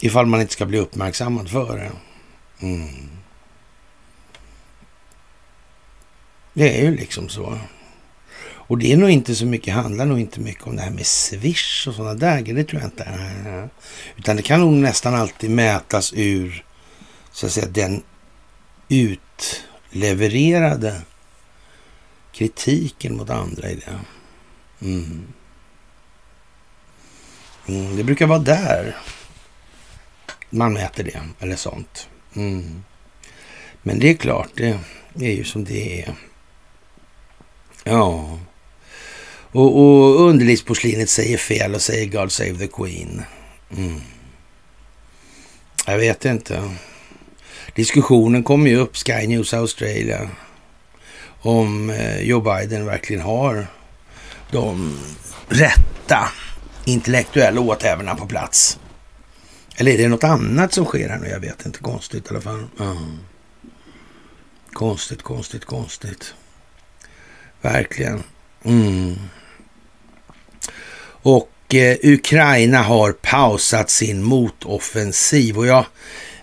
Ifall 0.00 0.26
man 0.26 0.40
inte 0.40 0.52
ska 0.52 0.66
bli 0.66 0.78
uppmärksammad 0.78 1.50
för 1.50 1.78
det. 1.78 1.90
Mm. 2.66 3.10
Det 6.52 6.80
är 6.80 6.84
ju 6.84 6.96
liksom 6.96 7.28
så. 7.28 7.58
Och 8.46 8.78
det 8.78 8.92
är 8.92 8.96
nog 8.96 9.10
inte 9.10 9.34
så 9.34 9.46
mycket, 9.46 9.74
handlar 9.74 10.06
nog 10.06 10.20
inte 10.20 10.40
mycket 10.40 10.66
om 10.66 10.76
det 10.76 10.82
här 10.82 10.90
med 10.90 11.06
Swish 11.06 11.88
och 11.88 11.94
sådana 11.94 12.14
där 12.14 12.40
grejer. 12.40 12.54
det 12.54 12.64
tror 12.64 12.82
jag 12.82 12.88
inte. 12.88 13.08
Utan 14.16 14.36
det 14.36 14.42
kan 14.42 14.60
nog 14.60 14.72
nästan 14.72 15.14
alltid 15.14 15.50
mätas 15.50 16.12
ur, 16.16 16.64
så 17.32 17.46
att 17.46 17.52
säga, 17.52 17.68
den 17.68 18.02
utlevererade 18.88 21.02
kritiken 22.34 23.16
mot 23.16 23.30
andra 23.30 23.70
i 23.70 23.74
det. 23.74 23.98
Mm. 24.86 25.26
Mm, 27.66 27.96
det 27.96 28.04
brukar 28.04 28.26
vara 28.26 28.38
där 28.38 28.96
man 30.50 30.72
mäter 30.72 31.04
det, 31.04 31.22
eller 31.40 31.56
sånt. 31.56 32.08
Mm. 32.34 32.84
Men 33.82 33.98
det 33.98 34.10
är 34.10 34.14
klart, 34.14 34.50
det 35.14 35.26
är 35.26 35.34
ju 35.34 35.44
som 35.44 35.64
det 35.64 36.02
är. 36.02 36.14
Ja. 37.84 38.38
Och, 39.52 39.78
och 39.78 40.20
underlivsporslinet 40.20 41.10
säger 41.10 41.38
fel 41.38 41.74
och 41.74 41.82
säger 41.82 42.06
God 42.06 42.32
save 42.32 42.58
the 42.58 42.66
Queen. 42.66 43.22
Mm. 43.76 44.00
Jag 45.86 45.98
vet 45.98 46.24
inte. 46.24 46.74
Diskussionen 47.74 48.42
kommer 48.42 48.70
ju 48.70 48.76
upp, 48.76 48.96
Sky 48.96 49.26
News 49.26 49.54
Australia 49.54 50.30
om 51.44 51.90
eh, 51.90 52.20
Joe 52.20 52.40
Biden 52.40 52.86
verkligen 52.86 53.22
har 53.22 53.66
de 54.50 54.98
rätta 55.48 56.28
intellektuella 56.84 57.60
åthävorna 57.60 58.14
på 58.14 58.26
plats. 58.26 58.78
Eller 59.76 59.92
är 59.92 59.98
det 59.98 60.08
något 60.08 60.24
annat 60.24 60.72
som 60.72 60.84
sker 60.84 61.08
här 61.08 61.18
nu? 61.18 61.28
Jag 61.28 61.40
vet 61.40 61.66
inte. 61.66 61.78
Konstigt 61.78 62.26
i 62.26 62.28
alla 62.30 62.40
fall. 62.40 62.66
Mm. 62.80 63.18
Konstigt, 64.72 65.22
konstigt, 65.22 65.64
konstigt. 65.64 66.34
Verkligen. 67.60 68.22
Mm. 68.64 69.14
Och 71.06 71.74
eh, 71.74 71.96
Ukraina 72.02 72.82
har 72.82 73.12
pausat 73.12 73.90
sin 73.90 74.22
motoffensiv 74.22 75.58
och 75.58 75.66
jag 75.66 75.86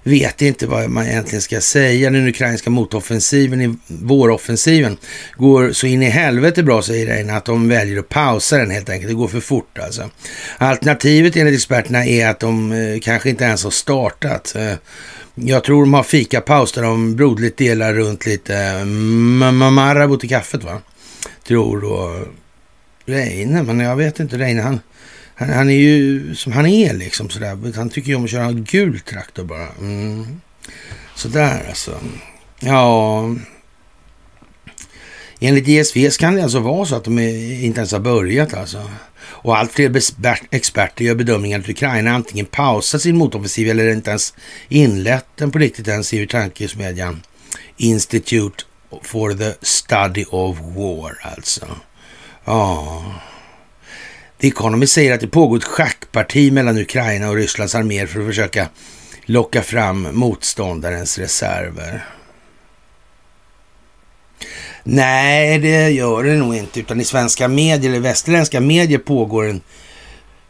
vet 0.03 0.41
inte 0.41 0.67
vad 0.67 0.89
man 0.89 1.05
egentligen 1.05 1.41
ska 1.41 1.61
säga. 1.61 2.09
Den 2.09 2.27
ukrainska 2.27 2.69
motoffensiven, 2.69 3.79
våroffensiven, 3.87 4.97
går 5.37 5.71
så 5.71 5.87
in 5.87 6.03
i 6.03 6.09
helvete 6.09 6.63
bra, 6.63 6.81
säger 6.81 7.07
Reine, 7.07 7.33
att 7.37 7.45
de 7.45 7.69
väljer 7.69 7.99
att 7.99 8.09
pausa 8.09 8.57
den 8.57 8.71
helt 8.71 8.89
enkelt. 8.89 9.09
Det 9.09 9.15
går 9.15 9.27
för 9.27 9.39
fort 9.39 9.77
alltså. 9.77 10.09
Alternativet 10.57 11.37
enligt 11.37 11.55
experterna 11.55 12.05
är 12.05 12.27
att 12.27 12.39
de 12.39 12.71
eh, 12.71 12.99
kanske 13.01 13.29
inte 13.29 13.43
ens 13.43 13.63
har 13.63 13.71
startat. 13.71 14.55
Eh, 14.55 14.73
jag 15.35 15.63
tror 15.63 15.81
de 15.81 15.93
har 15.93 16.03
fikapaus 16.03 16.71
där 16.71 16.81
de 16.81 17.15
broderligt 17.15 17.57
delar 17.57 17.93
runt 17.93 18.25
lite 18.25 18.55
eh, 18.57 18.85
Marabou 19.51 20.17
till 20.17 20.29
kaffet 20.29 20.63
va? 20.63 20.81
Tror 21.47 21.81
då 21.81 22.15
eh, 22.15 22.27
Reine, 23.05 23.63
men 23.63 23.79
jag 23.79 23.95
vet 23.95 24.19
inte. 24.19 24.37
Reine 24.37 24.61
han 24.61 24.79
han, 25.41 25.49
han, 25.49 25.69
är 25.69 25.73
ju 25.73 26.35
som 26.35 26.51
han 26.51 26.65
är 26.65 26.93
liksom 26.93 27.29
sådär. 27.29 27.75
Han 27.75 27.89
tycker 27.89 28.09
ju 28.09 28.15
om 28.15 28.23
att 28.23 28.29
köra 28.29 28.45
en 28.45 28.63
gul 28.63 28.99
traktor 28.99 29.43
bara. 29.43 29.67
Mm. 29.79 30.41
Sådär 31.15 31.65
alltså. 31.69 31.99
Ja. 32.59 33.35
Enligt 35.39 35.67
ISV 35.67 36.09
kan 36.19 36.35
det 36.35 36.43
alltså 36.43 36.59
vara 36.59 36.85
så 36.85 36.95
att 36.95 37.03
de 37.03 37.19
inte 37.19 37.79
ens 37.79 37.91
har 37.91 37.99
börjat 37.99 38.53
alltså. 38.53 38.89
Och 39.23 39.57
allt 39.57 39.71
fler 39.71 40.01
experter 40.49 41.05
gör 41.05 41.15
bedömningen 41.15 41.61
att 41.61 41.69
Ukraina 41.69 42.11
antingen 42.11 42.45
pausat 42.45 43.01
sin 43.01 43.17
motoffensiv 43.17 43.69
eller 43.69 43.91
inte 43.91 44.09
ens 44.09 44.33
inlett 44.69 45.25
den 45.35 45.51
på 45.51 45.59
riktigt 45.59 45.87
än, 45.87 46.03
skriver 46.03 46.25
tankesmedjan 46.25 47.21
Institute 47.77 48.63
for 49.01 49.33
the 49.33 49.53
Study 49.61 50.25
of 50.29 50.57
War 50.59 51.19
alltså. 51.21 51.65
Ja. 52.45 53.03
The 54.41 54.47
Economist 54.47 54.93
säger 54.93 55.13
att 55.13 55.21
det 55.21 55.27
pågår 55.27 55.57
ett 55.57 55.63
schackparti 55.63 56.51
mellan 56.51 56.77
Ukraina 56.77 57.29
och 57.29 57.35
Rysslands 57.35 57.75
arméer 57.75 58.07
för 58.07 58.19
att 58.19 58.25
försöka 58.25 58.69
locka 59.25 59.61
fram 59.61 60.07
motståndarens 60.11 61.17
reserver. 61.17 62.05
Nej, 64.83 65.59
det 65.59 65.89
gör 65.89 66.23
det 66.23 66.35
nog 66.35 66.55
inte, 66.55 66.79
utan 66.79 67.01
i 67.01 67.05
svenska 67.05 67.47
medier, 67.47 67.91
eller 67.91 67.99
västerländska 67.99 68.59
medier 68.59 68.99
pågår 68.99 69.49
en 69.49 69.61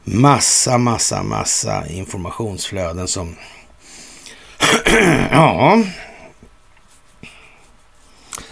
massa, 0.04 0.78
massa, 0.78 1.24
massa 1.24 1.88
informationsflöden 1.88 3.08
som... 3.08 3.36
ja... 5.32 5.84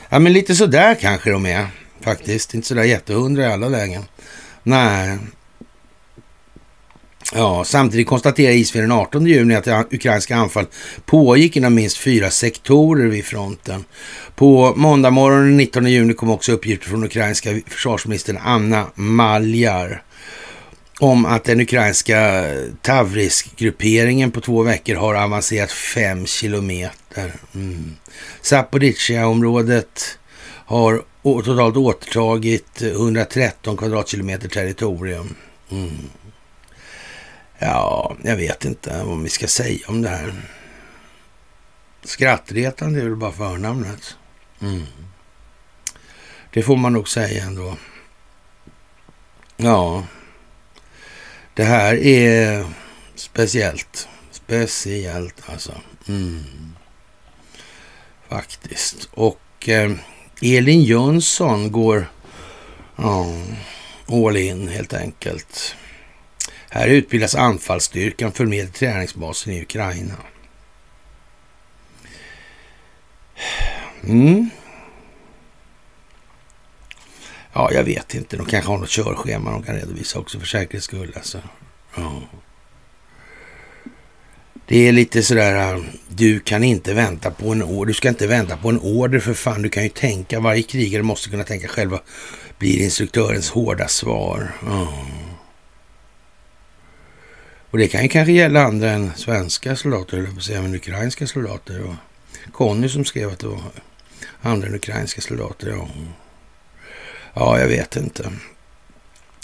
Ja, 0.09 0.19
men 0.19 0.33
lite 0.33 0.55
sådär 0.55 0.95
kanske 1.01 1.31
de 1.31 1.45
är 1.45 1.67
faktiskt. 2.01 2.53
Inte 2.53 2.67
sådär 2.67 2.83
jättehundra 2.83 3.43
i 3.43 3.53
alla 3.53 3.69
lägen. 3.69 4.03
Nej. 4.69 5.17
Ja, 7.33 7.63
samtidigt 7.63 8.07
konstaterar 8.07 8.51
ISV 8.51 8.77
den 8.77 8.91
18 8.91 9.25
juni 9.25 9.55
att 9.55 9.93
ukrainska 9.93 10.35
anfall 10.35 10.65
pågick 11.05 11.57
inom 11.57 11.75
minst 11.75 11.97
fyra 11.97 12.29
sektorer 12.29 13.07
vid 13.07 13.25
fronten. 13.25 13.85
På 14.35 14.73
måndag 14.75 15.09
morgon 15.09 15.41
den 15.41 15.57
19 15.57 15.85
juni 15.85 16.13
kom 16.13 16.29
också 16.29 16.51
uppgifter 16.51 16.87
från 16.87 17.03
ukrainska 17.03 17.59
försvarsministern 17.67 18.37
Anna 18.43 18.85
Maljar 18.95 20.03
om 20.99 21.25
att 21.25 21.43
den 21.43 21.61
ukrainska 21.61 22.45
Tavris-grupperingen 22.81 24.31
på 24.31 24.41
två 24.41 24.63
veckor 24.63 24.95
har 24.95 25.15
avancerat 25.15 25.71
fem 25.71 26.25
kilometer. 26.25 27.33
Mm. 27.55 27.95
Zaporizjzja-området 28.41 30.17
har 30.65 31.01
totalt 31.23 31.77
återtagit 31.77 32.81
113 32.81 33.77
kvadratkilometer 33.77 34.49
territorium. 34.49 35.35
Mm. 35.71 36.09
Ja, 37.59 38.15
jag 38.23 38.35
vet 38.35 38.65
inte 38.65 39.03
vad 39.03 39.23
vi 39.23 39.29
ska 39.29 39.47
säga 39.47 39.87
om 39.87 40.01
det 40.01 40.09
här. 40.09 40.33
Skrattretande 42.03 42.99
är 42.99 43.03
väl 43.03 43.15
bara 43.15 43.31
förnamnet. 43.31 44.15
Mm. 44.61 44.85
Det 46.53 46.63
får 46.63 46.75
man 46.75 46.93
nog 46.93 47.09
säga 47.09 47.43
ändå. 47.43 47.77
Ja, 49.57 50.03
det 51.53 51.63
här 51.63 51.95
är 51.95 52.65
speciellt. 53.15 54.07
Speciellt 54.31 55.49
alltså. 55.49 55.73
Mm. 56.07 56.43
Faktiskt. 58.27 59.09
Och 59.11 59.69
eh, 59.69 59.91
Elin 60.41 60.83
Jönsson 60.83 61.71
går 61.71 62.05
ja, 62.95 63.25
all 64.07 64.37
in 64.37 64.67
helt 64.67 64.93
enkelt. 64.93 65.75
Här 66.69 66.87
utbildas 66.87 67.35
anfallsstyrkan 67.35 68.31
för 68.31 68.45
med 68.45 68.73
träningsbasen 68.73 69.53
i 69.53 69.61
Ukraina. 69.61 70.15
Mm. 74.03 74.49
Ja, 77.53 77.71
jag 77.71 77.83
vet 77.83 78.15
inte. 78.15 78.37
De 78.37 78.45
kanske 78.45 78.71
har 78.71 78.77
något 78.77 78.89
körschema 78.89 79.51
de 79.51 79.63
kan 79.63 79.75
redovisa 79.75 80.19
också 80.19 80.39
för 80.39 80.47
säkerhets 80.47 80.85
skull. 80.85 81.13
Alltså. 81.15 81.41
Ja. 81.95 82.21
Det 84.69 84.87
är 84.87 84.91
lite 84.91 85.23
sådär, 85.23 85.73
äh, 85.73 85.81
du 86.07 86.39
kan 86.39 86.63
inte 86.63 86.93
vänta 86.93 87.31
på 87.31 87.51
en 87.51 87.63
order. 87.63 87.87
Du 87.87 87.93
ska 87.93 88.09
inte 88.09 88.27
vänta 88.27 88.57
på 88.57 88.69
en 88.69 88.79
order 88.79 89.19
för 89.19 89.33
fan. 89.33 89.61
Du 89.61 89.69
kan 89.69 89.83
ju 89.83 89.89
tänka, 89.89 90.39
varje 90.39 90.63
krigare 90.63 91.03
måste 91.03 91.29
kunna 91.29 91.43
tänka 91.43 91.67
själva. 91.67 91.99
Blir 92.59 92.83
instruktörens 92.83 93.49
hårda 93.49 93.87
svar. 93.87 94.51
Oh. 94.63 95.05
Och 97.71 97.77
det 97.77 97.87
kan 97.87 98.03
ju 98.03 98.09
kanske 98.09 98.31
gälla 98.31 98.63
andra 98.63 98.91
än 98.91 99.11
svenska 99.15 99.75
soldater, 99.75 100.17
eller 100.17 100.31
på 100.31 100.41
säga, 100.41 100.61
men 100.61 100.75
ukrainska 100.75 101.27
soldater. 101.27 101.81
Och 101.83 101.95
Conny 102.53 102.89
som 102.89 103.05
skrev 103.05 103.29
att 103.29 103.39
det 103.39 103.47
var 103.47 103.61
andra 104.41 104.67
än 104.67 104.75
ukrainska 104.75 105.21
soldater. 105.21 105.69
Ja. 105.69 105.89
ja, 107.33 107.59
jag 107.59 107.67
vet 107.67 107.95
inte. 107.95 108.31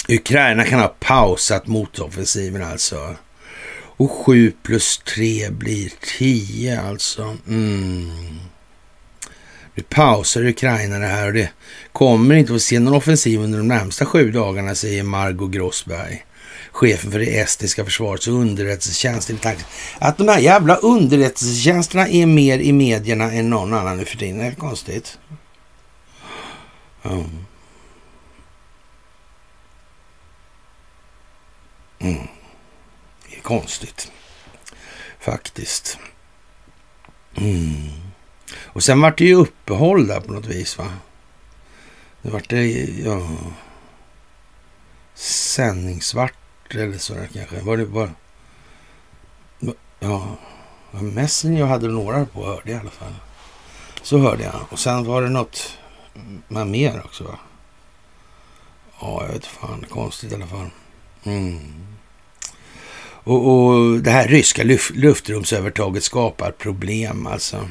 Ukraina 0.09 0.63
kan 0.63 0.79
ha 0.79 0.95
pausat 0.99 1.67
motoffensiven 1.67 2.63
alltså. 2.63 3.15
Och 3.97 4.11
7 4.11 4.53
plus 4.63 4.97
3 4.97 5.49
blir 5.49 5.91
10 6.17 6.81
alltså. 6.81 7.37
Mm. 7.47 8.39
Nu 9.75 9.83
pausar 9.83 10.45
Ukraina 10.45 10.99
det 10.99 11.05
här 11.05 11.27
och 11.27 11.33
det 11.33 11.49
kommer 11.91 12.35
inte 12.35 12.55
att 12.55 12.61
se 12.61 12.79
någon 12.79 12.93
offensiv 12.93 13.41
under 13.41 13.57
de 13.57 13.67
närmsta 13.67 14.05
sju 14.05 14.31
dagarna, 14.31 14.75
säger 14.75 15.03
Margot 15.03 15.51
Grossberg, 15.51 16.25
chefen 16.71 17.11
för 17.11 17.19
det 17.19 17.39
estniska 17.39 17.85
försvarets 17.85 18.27
underrättelsetjänst. 18.27 19.31
Att 19.99 20.17
de 20.17 20.27
här 20.27 20.39
jävla 20.39 20.75
underrättelsetjänsterna 20.75 22.07
är 22.07 22.25
mer 22.25 22.59
i 22.59 22.71
medierna 22.71 23.31
än 23.31 23.49
någon 23.49 23.73
annan 23.73 23.97
nu 23.97 24.05
för 24.05 24.17
tiden, 24.17 24.41
är 24.41 24.51
konstigt. 24.51 25.17
Mm. 27.03 27.45
Mm 31.99 32.27
konstigt. 33.45 34.11
Faktiskt. 35.19 35.99
Mm. 37.35 37.91
Och 38.63 38.83
sen 38.83 39.01
vart 39.01 39.17
det 39.17 39.25
ju 39.25 39.35
uppehåll 39.35 40.07
där 40.07 40.19
på 40.19 40.33
något 40.33 40.45
vis 40.45 40.77
va? 40.77 40.87
Det 42.21 42.29
vart 42.29 42.49
det, 42.49 42.67
ja... 43.03 43.27
Sändningsvart 45.15 46.33
eller 46.69 46.97
sådär 46.97 47.29
kanske. 47.33 47.61
Var 47.61 47.77
det 47.77 47.85
bara... 47.85 48.09
Ja, 49.99 50.35
Messenger 50.91 51.65
hade 51.65 51.87
några 51.87 52.25
på 52.25 52.45
hörde 52.45 52.71
jag 52.71 52.77
i 52.77 52.79
alla 52.79 52.89
fall. 52.89 53.15
Så 54.01 54.17
hörde 54.17 54.43
jag. 54.43 54.65
Och 54.69 54.79
sen 54.79 55.05
var 55.05 55.21
det 55.21 55.29
något 55.29 55.77
med 56.47 56.67
mer 56.67 57.01
också 57.05 57.23
va? 57.23 57.39
Ja, 58.99 59.25
jag 59.25 59.33
vet 59.33 59.45
fan. 59.45 59.85
Konstigt 59.89 60.31
i 60.31 60.35
alla 60.35 60.47
fall. 60.47 60.69
Mm. 61.23 61.94
Och, 63.25 63.47
och 63.47 63.99
det 63.99 64.11
här 64.11 64.27
ryska 64.27 64.63
luft, 64.63 64.95
luftrumsövertaget 64.95 66.03
skapar 66.03 66.51
problem 66.51 67.27
alltså. 67.27 67.69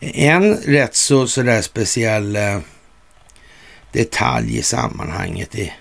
En 0.00 0.54
rätt 0.54 0.94
så 0.94 1.26
sådär 1.26 1.62
speciell 1.62 2.36
eh, 2.36 2.60
detalj 3.92 4.58
i 4.58 4.62
sammanhanget 4.62 5.54
är, 5.54 5.76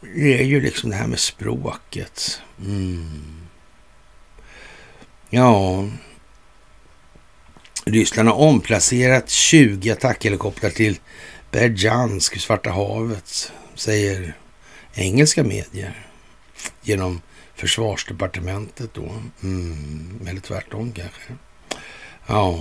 det 0.00 0.40
är 0.40 0.44
ju 0.44 0.60
liksom 0.60 0.90
det 0.90 0.96
här 0.96 1.06
med 1.06 1.18
språket. 1.18 2.40
Mm. 2.64 3.46
Ja, 5.30 5.84
Ryssland 7.84 8.28
har 8.28 8.36
omplacerat 8.36 9.30
20 9.30 9.90
attackhelikoptrar 9.90 10.70
till 10.70 10.98
Berjansk, 11.50 12.40
Svarta 12.40 12.70
havet, 12.70 13.52
säger 13.74 14.36
engelska 14.94 15.44
medier 15.44 16.09
genom 16.82 17.20
försvarsdepartementet 17.54 18.94
då. 18.94 19.22
Mm, 19.42 20.20
eller 20.28 20.40
tvärtom 20.40 20.92
kanske. 20.92 21.32
Ja, 22.26 22.58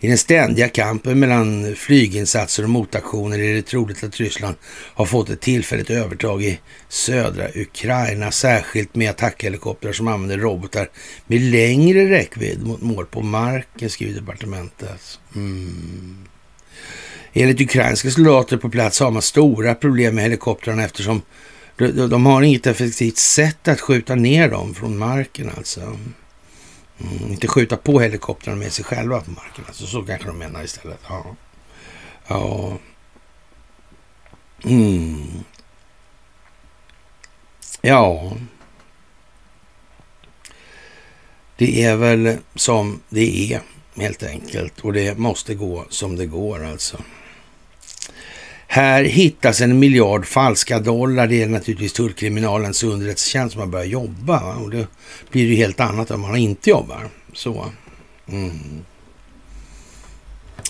I 0.00 0.08
den 0.08 0.18
ständiga 0.18 0.68
kampen 0.68 1.18
mellan 1.18 1.74
flyginsatser 1.76 2.62
och 2.62 2.70
motaktioner 2.70 3.38
är 3.38 3.54
det 3.54 3.62
troligt 3.62 4.04
att 4.04 4.16
Ryssland 4.16 4.56
har 4.94 5.06
fått 5.06 5.30
ett 5.30 5.40
tillfälligt 5.40 5.90
övertag 5.90 6.44
i 6.44 6.60
södra 6.88 7.48
Ukraina, 7.54 8.30
särskilt 8.30 8.94
med 8.94 9.10
attackhelikoptrar 9.10 9.92
som 9.92 10.08
använder 10.08 10.38
robotar 10.38 10.88
med 11.26 11.40
längre 11.40 12.10
räckvidd 12.10 12.66
mot 12.66 12.82
mål 12.82 13.06
på 13.06 13.22
marken, 13.22 13.90
skriver 13.90 14.20
departementet. 14.20 15.18
Mm. 15.34 16.26
Enligt 17.32 17.60
ukrainska 17.60 18.10
soldater 18.10 18.56
på 18.56 18.70
plats 18.70 19.00
har 19.00 19.10
man 19.10 19.22
stora 19.22 19.74
problem 19.74 20.14
med 20.14 20.24
helikoptrarna 20.24 20.84
eftersom 20.84 21.22
de 22.08 22.26
har 22.26 22.42
inget 22.42 22.66
effektivt 22.66 23.16
sätt 23.16 23.68
att 23.68 23.80
skjuta 23.80 24.14
ner 24.14 24.50
dem 24.50 24.74
från 24.74 24.98
marken 24.98 25.50
alltså. 25.56 25.80
Mm, 25.80 27.30
inte 27.30 27.48
skjuta 27.48 27.76
på 27.76 28.00
helikoptrarna 28.00 28.58
med 28.58 28.72
sig 28.72 28.84
själva 28.84 29.20
på 29.20 29.30
marken. 29.30 29.64
Alltså, 29.66 29.86
så 29.86 30.02
kanske 30.02 30.26
de 30.26 30.38
menar 30.38 30.64
istället. 30.64 31.00
Ja. 31.08 31.36
Ja. 32.26 32.78
Mm. 34.64 35.44
Ja. 37.80 38.32
Det 41.56 41.84
är 41.84 41.96
väl 41.96 42.38
som 42.54 43.00
det 43.08 43.52
är 43.52 43.60
helt 43.96 44.22
enkelt. 44.22 44.80
Och 44.80 44.92
det 44.92 45.18
måste 45.18 45.54
gå 45.54 45.84
som 45.88 46.16
det 46.16 46.26
går 46.26 46.64
alltså. 46.64 46.98
Här 48.66 49.04
hittas 49.04 49.60
en 49.60 49.78
miljard 49.78 50.26
falska 50.26 50.78
dollar. 50.78 51.26
Det 51.26 51.42
är 51.42 51.46
naturligtvis 51.46 51.92
tullkriminalens 51.92 52.82
underrättelsetjänst 52.82 53.52
som 53.52 53.60
har 53.60 53.68
börjat 53.68 53.88
jobba. 53.88 54.56
Och 54.56 54.70
det 54.70 54.86
blir 55.30 55.46
ju 55.46 55.54
helt 55.54 55.80
annat 55.80 56.10
om 56.10 56.20
man 56.20 56.36
inte 56.36 56.70
jobbar. 56.70 57.10
Så. 57.32 57.66
Mm. 58.26 58.84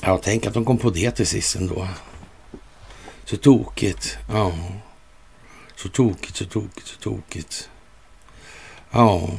Ja, 0.03 0.21
tänk 0.23 0.47
att 0.47 0.55
de 0.55 0.65
kom 0.65 0.79
på 0.79 0.91
det 0.91 1.11
till 1.11 1.27
sist 1.27 1.57
ändå. 1.57 1.89
Så 3.25 3.37
tokigt. 3.37 4.19
Ja. 4.29 4.53
Så 5.77 5.89
tokigt, 5.89 6.37
så 6.37 6.45
tokigt, 6.45 6.87
så 6.87 6.97
tokigt. 7.01 7.69
Ja. 8.91 9.31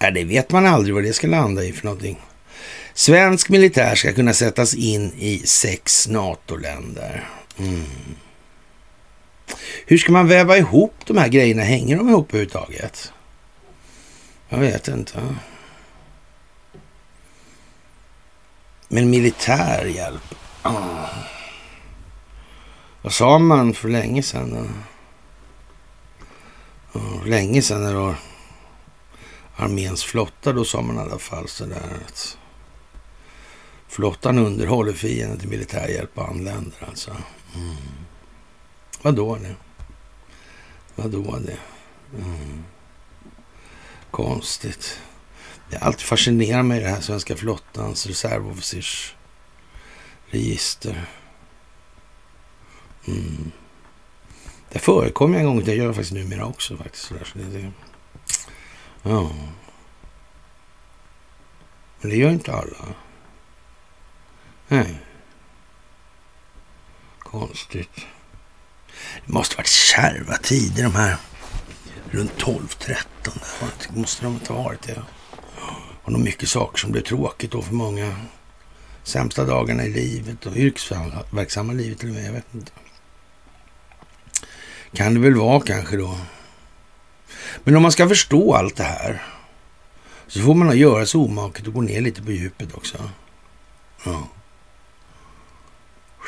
ja. 0.00 0.10
Det 0.10 0.24
vet 0.24 0.52
man 0.52 0.66
aldrig 0.66 0.94
vad 0.94 1.04
det 1.04 1.12
ska 1.12 1.26
landa 1.26 1.64
i 1.64 1.72
för 1.72 1.84
någonting. 1.84 2.18
Svensk 3.00 3.48
militär 3.48 3.94
ska 3.94 4.12
kunna 4.12 4.32
sättas 4.32 4.74
in 4.74 5.12
i 5.18 5.38
sex 5.38 6.08
NATO-länder. 6.08 7.28
Mm. 7.58 7.84
Hur 9.86 9.98
ska 9.98 10.12
man 10.12 10.28
väva 10.28 10.56
ihop 10.56 10.94
de 11.06 11.16
här 11.16 11.28
grejerna? 11.28 11.62
Hänger 11.62 11.96
de 11.96 12.08
ihop 12.08 12.28
överhuvudtaget? 12.28 13.12
Jag 14.48 14.58
vet 14.58 14.88
inte. 14.88 15.36
Men 18.88 19.10
militär 19.10 19.84
hjälp. 19.84 20.34
Oh. 20.64 21.08
Vad 23.02 23.12
sa 23.12 23.38
man 23.38 23.74
för 23.74 23.88
länge 23.88 24.22
sedan? 24.22 24.82
Oh, 26.92 27.26
länge 27.26 27.62
sedan 27.62 27.84
när 27.84 27.92
det 27.92 27.98
var 27.98 28.14
arméns 29.56 30.04
flotta, 30.04 30.52
då 30.52 30.64
sa 30.64 30.82
man 30.82 30.96
i 30.96 31.00
alla 31.00 31.18
fall 31.18 31.48
sådär 31.48 31.96
att 32.06 32.36
Flottan 33.90 34.38
underhåller 34.38 34.92
fienden 34.92 35.38
till 35.38 35.48
militärhjälp 35.48 36.18
och 36.18 36.28
anländer 36.28 36.84
alltså. 36.88 37.10
Mm. 37.54 37.76
Vadå 39.02 39.36
det? 39.36 39.54
Vadå 40.94 41.38
det? 41.38 41.58
Mm. 42.18 42.64
Konstigt. 44.10 45.00
Det 45.70 45.76
är 45.76 45.80
alltid 45.80 46.00
fascinerar 46.00 46.62
mig 46.62 46.80
det 46.80 46.88
här 46.88 47.00
svenska 47.00 47.36
flottans 47.36 48.06
reservofficersregister. 48.06 51.06
Mm. 53.06 53.50
Det 54.72 54.78
förekommer 54.78 55.38
en 55.38 55.44
gång, 55.44 55.64
det 55.64 55.74
gör 55.74 55.84
jag 55.84 55.94
faktiskt 55.94 56.14
numera 56.14 56.46
också. 56.46 56.76
Faktiskt, 56.76 57.04
så 57.04 57.14
det, 57.34 57.70
ja. 59.02 59.30
Men 62.00 62.10
det 62.10 62.16
gör 62.16 62.30
inte 62.30 62.52
alla. 62.52 62.94
Nej. 64.70 65.00
Konstigt. 67.18 68.06
Det 69.26 69.32
måste 69.32 69.56
varit 69.56 69.66
kärva 69.66 70.36
tider 70.36 70.82
de 70.82 70.94
här 70.94 71.16
runt 72.10 72.32
12-13. 72.32 72.96
Måste 73.88 74.24
de 74.24 74.34
inte 74.34 74.52
ha 74.52 74.62
varit 74.62 74.82
det. 74.82 75.02
Och 76.02 76.12
nog 76.12 76.20
mycket 76.20 76.48
saker 76.48 76.78
som 76.78 76.92
blev 76.92 77.02
tråkigt 77.02 77.50
då 77.50 77.62
för 77.62 77.74
många. 77.74 78.16
Sämsta 79.02 79.44
dagarna 79.44 79.84
i 79.84 79.88
livet 79.88 80.46
och 80.46 80.56
yrkesverksamma 80.56 81.72
livet 81.72 81.98
till 81.98 82.08
och 82.08 82.14
med. 82.14 82.26
Jag 82.26 82.32
vet 82.32 82.54
inte. 82.54 82.72
Kan 84.92 85.14
det 85.14 85.20
väl 85.20 85.34
vara 85.34 85.60
kanske 85.60 85.96
då. 85.96 86.18
Men 87.64 87.76
om 87.76 87.82
man 87.82 87.92
ska 87.92 88.08
förstå 88.08 88.54
allt 88.54 88.76
det 88.76 88.84
här 88.84 89.22
så 90.26 90.40
får 90.40 90.54
man 90.54 90.78
göra 90.78 91.06
sig 91.06 91.18
omaket 91.18 91.66
och 91.66 91.74
gå 91.74 91.80
ner 91.80 92.00
lite 92.00 92.22
på 92.22 92.30
djupet 92.30 92.74
också. 92.74 93.10
Ja 94.04 94.28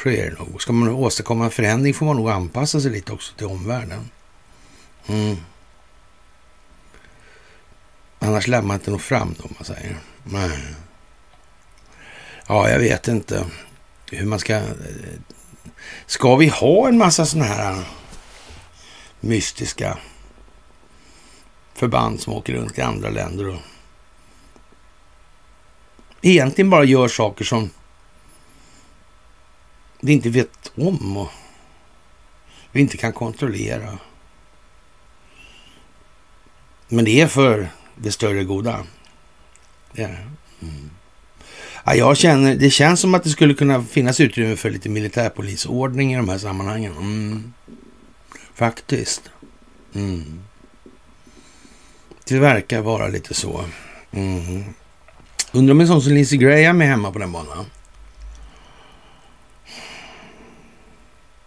sker 0.02 0.30
nog. 0.38 0.62
Ska 0.62 0.72
man 0.72 0.88
åstadkomma 0.88 1.44
en 1.44 1.50
förändring 1.50 1.94
får 1.94 2.06
man 2.06 2.16
nog 2.16 2.30
anpassa 2.30 2.80
sig 2.80 2.90
lite 2.90 3.12
också 3.12 3.34
till 3.36 3.46
omvärlden. 3.46 4.10
Mm. 5.06 5.36
Annars 8.18 8.46
lär 8.46 8.62
man 8.62 8.76
inte 8.76 8.90
nå 8.90 8.98
fram 8.98 9.34
då, 9.38 9.44
om 9.44 9.54
man 9.58 9.64
säger. 9.64 9.96
Nej. 10.24 10.58
Ja, 12.46 12.68
jag 12.68 12.78
vet 12.78 13.08
inte 13.08 13.46
hur 14.10 14.26
man 14.26 14.38
ska... 14.38 14.62
Ska 16.06 16.36
vi 16.36 16.48
ha 16.48 16.88
en 16.88 16.98
massa 16.98 17.26
sådana 17.26 17.48
här 17.48 17.84
mystiska 19.20 19.98
förband 21.74 22.20
som 22.20 22.32
åker 22.32 22.52
runt 22.52 22.78
i 22.78 22.80
andra 22.80 23.10
länder 23.10 23.48
och 23.48 23.60
egentligen 26.22 26.70
bara 26.70 26.84
gör 26.84 27.08
saker 27.08 27.44
som 27.44 27.70
vi 30.04 30.12
inte 30.12 30.30
vet 30.30 30.72
om 30.74 31.16
och 31.16 31.28
vi 32.72 32.80
inte 32.80 32.96
kan 32.96 33.12
kontrollera. 33.12 33.98
Men 36.88 37.04
det 37.04 37.20
är 37.20 37.26
för 37.26 37.68
det 37.96 38.12
större 38.12 38.44
goda. 38.44 38.86
Det 39.92 40.02
är 40.02 40.26
mm. 40.62 40.90
ja, 41.84 41.94
jag 41.94 42.16
känner, 42.16 42.56
Det 42.56 42.70
känns 42.70 43.00
som 43.00 43.14
att 43.14 43.24
det 43.24 43.30
skulle 43.30 43.54
kunna 43.54 43.84
finnas 43.84 44.20
utrymme 44.20 44.56
för 44.56 44.70
lite 44.70 44.88
militärpolisordning 44.88 46.12
i 46.12 46.16
de 46.16 46.28
här 46.28 46.38
sammanhangen. 46.38 46.92
Mm. 46.96 47.52
Faktiskt. 48.54 49.30
Mm. 49.94 50.42
Det 52.24 52.38
verkar 52.38 52.80
vara 52.80 53.08
lite 53.08 53.34
så. 53.34 53.64
Mm. 54.10 54.64
Undrar 55.52 55.72
om 55.72 55.80
en 55.80 55.86
sån 55.86 56.02
som 56.02 56.12
Lindsey 56.12 56.38
Graham 56.38 56.80
är 56.80 56.86
hemma 56.86 57.12
på 57.12 57.18
den 57.18 57.32
banan. 57.32 57.66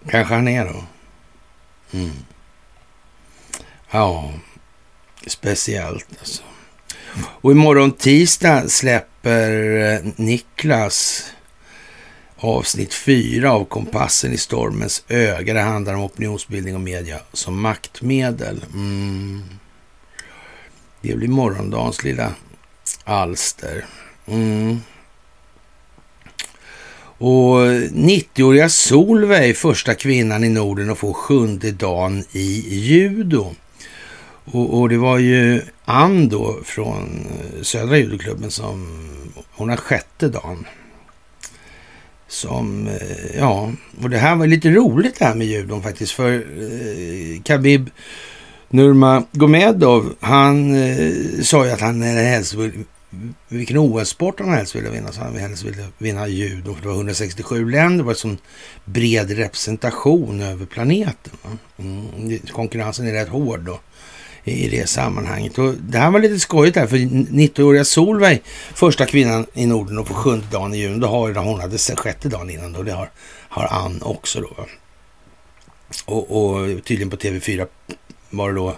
Kanske 0.10 0.34
han 0.34 0.48
är 0.48 0.66
då. 0.66 0.84
Mm. 1.98 2.12
Ja, 3.92 4.34
speciellt 5.28 6.08
alltså. 6.20 6.44
Och 7.18 7.52
imorgon 7.52 7.92
tisdag 7.92 8.70
släpper 8.70 9.78
eh, 9.94 10.00
Niklas 10.16 11.30
avsnitt 12.38 12.94
fyra 12.94 13.52
av 13.52 13.66
Kompassen 13.66 14.34
i 14.34 14.38
stormens 14.38 15.04
öga. 15.08 15.54
Det 15.54 15.62
handlar 15.62 15.94
om 15.94 16.02
opinionsbildning 16.04 16.76
och 16.76 16.82
media 16.82 17.20
som 17.34 17.62
maktmedel. 17.62 18.66
Mm. 18.74 19.44
Det 21.02 21.16
blir 21.16 21.28
morgondagens 21.28 22.04
lilla 22.04 22.34
alster. 23.04 23.86
Mm. 24.26 24.82
Och 27.18 27.58
90-åriga 27.58 28.70
Solveig, 28.70 29.58
första 29.58 29.94
kvinnan 29.94 30.44
i 30.44 30.50
Norden 30.50 30.90
att 30.90 30.98
få 30.98 31.14
sjunde 31.14 31.72
dagen 31.72 32.24
i 32.32 32.80
judo. 32.80 33.56
Och, 34.46 34.80
och, 34.80 34.90
det 34.90 34.98
var 34.98 35.18
ju 35.18 35.62
Ann 35.86 36.30
då 36.30 36.60
från 36.64 37.28
Södra 37.62 37.98
judoklubben 37.98 38.52
som, 38.52 39.08
hon 39.52 39.70
har 39.70 39.78
sjätte 39.78 40.28
dagen. 40.28 40.66
Som, 42.28 42.88
eh, 42.88 43.38
ja, 43.38 43.72
och 44.02 44.10
det 44.10 44.18
här 44.18 44.36
var 44.36 44.48
lite 44.48 44.70
roligt 44.70 45.20
det 45.20 45.26
här 45.26 45.36
med 45.36 45.48
judon 45.48 45.84
faktiskt. 45.84 46.12
För 46.12 46.34
eh, 46.34 47.42
Khabib 47.44 47.90
Nurmagomedov, 48.70 50.16
han 50.20 50.76
eh, 50.76 51.42
sa 51.44 51.66
ju 51.66 51.72
att 51.72 51.82
han 51.82 52.02
helst 52.02 52.54
vilken 53.48 53.78
OS-sport 53.78 54.40
han 54.40 54.50
helst 54.50 54.76
ville 54.76 54.90
vinna. 54.90 55.12
Så 55.12 55.22
han 55.22 55.38
helst 55.38 55.64
ville 55.64 55.88
vinna 55.98 56.28
judo. 56.28 56.74
För 56.74 56.82
det 56.82 56.88
var 56.88 56.96
167 56.96 57.70
länder. 57.70 57.98
Det 57.98 58.04
var 58.04 58.12
en 58.12 58.18
sån 58.18 58.38
bred 58.86 59.32
representation 59.32 60.42
över 60.42 60.66
planeten. 60.66 61.34
Mm. 61.78 62.40
Konkurrensen 62.52 63.08
är 63.08 63.14
rätt 63.14 63.30
hård 63.30 63.60
då 63.60 63.80
i 64.44 64.70
det 64.70 64.90
sammanhanget. 64.90 65.58
Och 65.58 65.74
det 65.74 65.98
här 65.98 66.12
var 66.12 66.20
lite 66.20 66.40
skojigt 66.40 66.78
här, 66.78 66.88
för 66.88 66.98
90-åriga 66.98 67.86
Solveig, 67.86 68.42
första 68.74 69.06
kvinnan 69.06 69.46
i 69.54 69.66
Norden 69.66 69.98
och 69.98 70.08
på 70.08 70.14
sjunde 70.14 70.46
dagen 70.52 70.74
i 70.74 70.78
juni, 70.78 71.00
då 71.00 71.08
har 71.08 71.34
hon 71.34 71.60
hade 71.60 71.78
sjätte 71.78 72.30
dagen 72.30 72.50
innan 72.50 72.74
då, 72.74 72.84
det 72.84 72.92
har, 72.92 73.10
har 73.50 73.68
Ann 73.72 74.02
också 74.02 74.42
då. 74.42 74.68
Och, 76.06 76.46
och 76.46 76.68
tydligen 76.86 77.10
på 77.10 77.18
TV4 77.18 77.68
var 78.30 78.50
det 78.50 78.56
då 78.56 78.76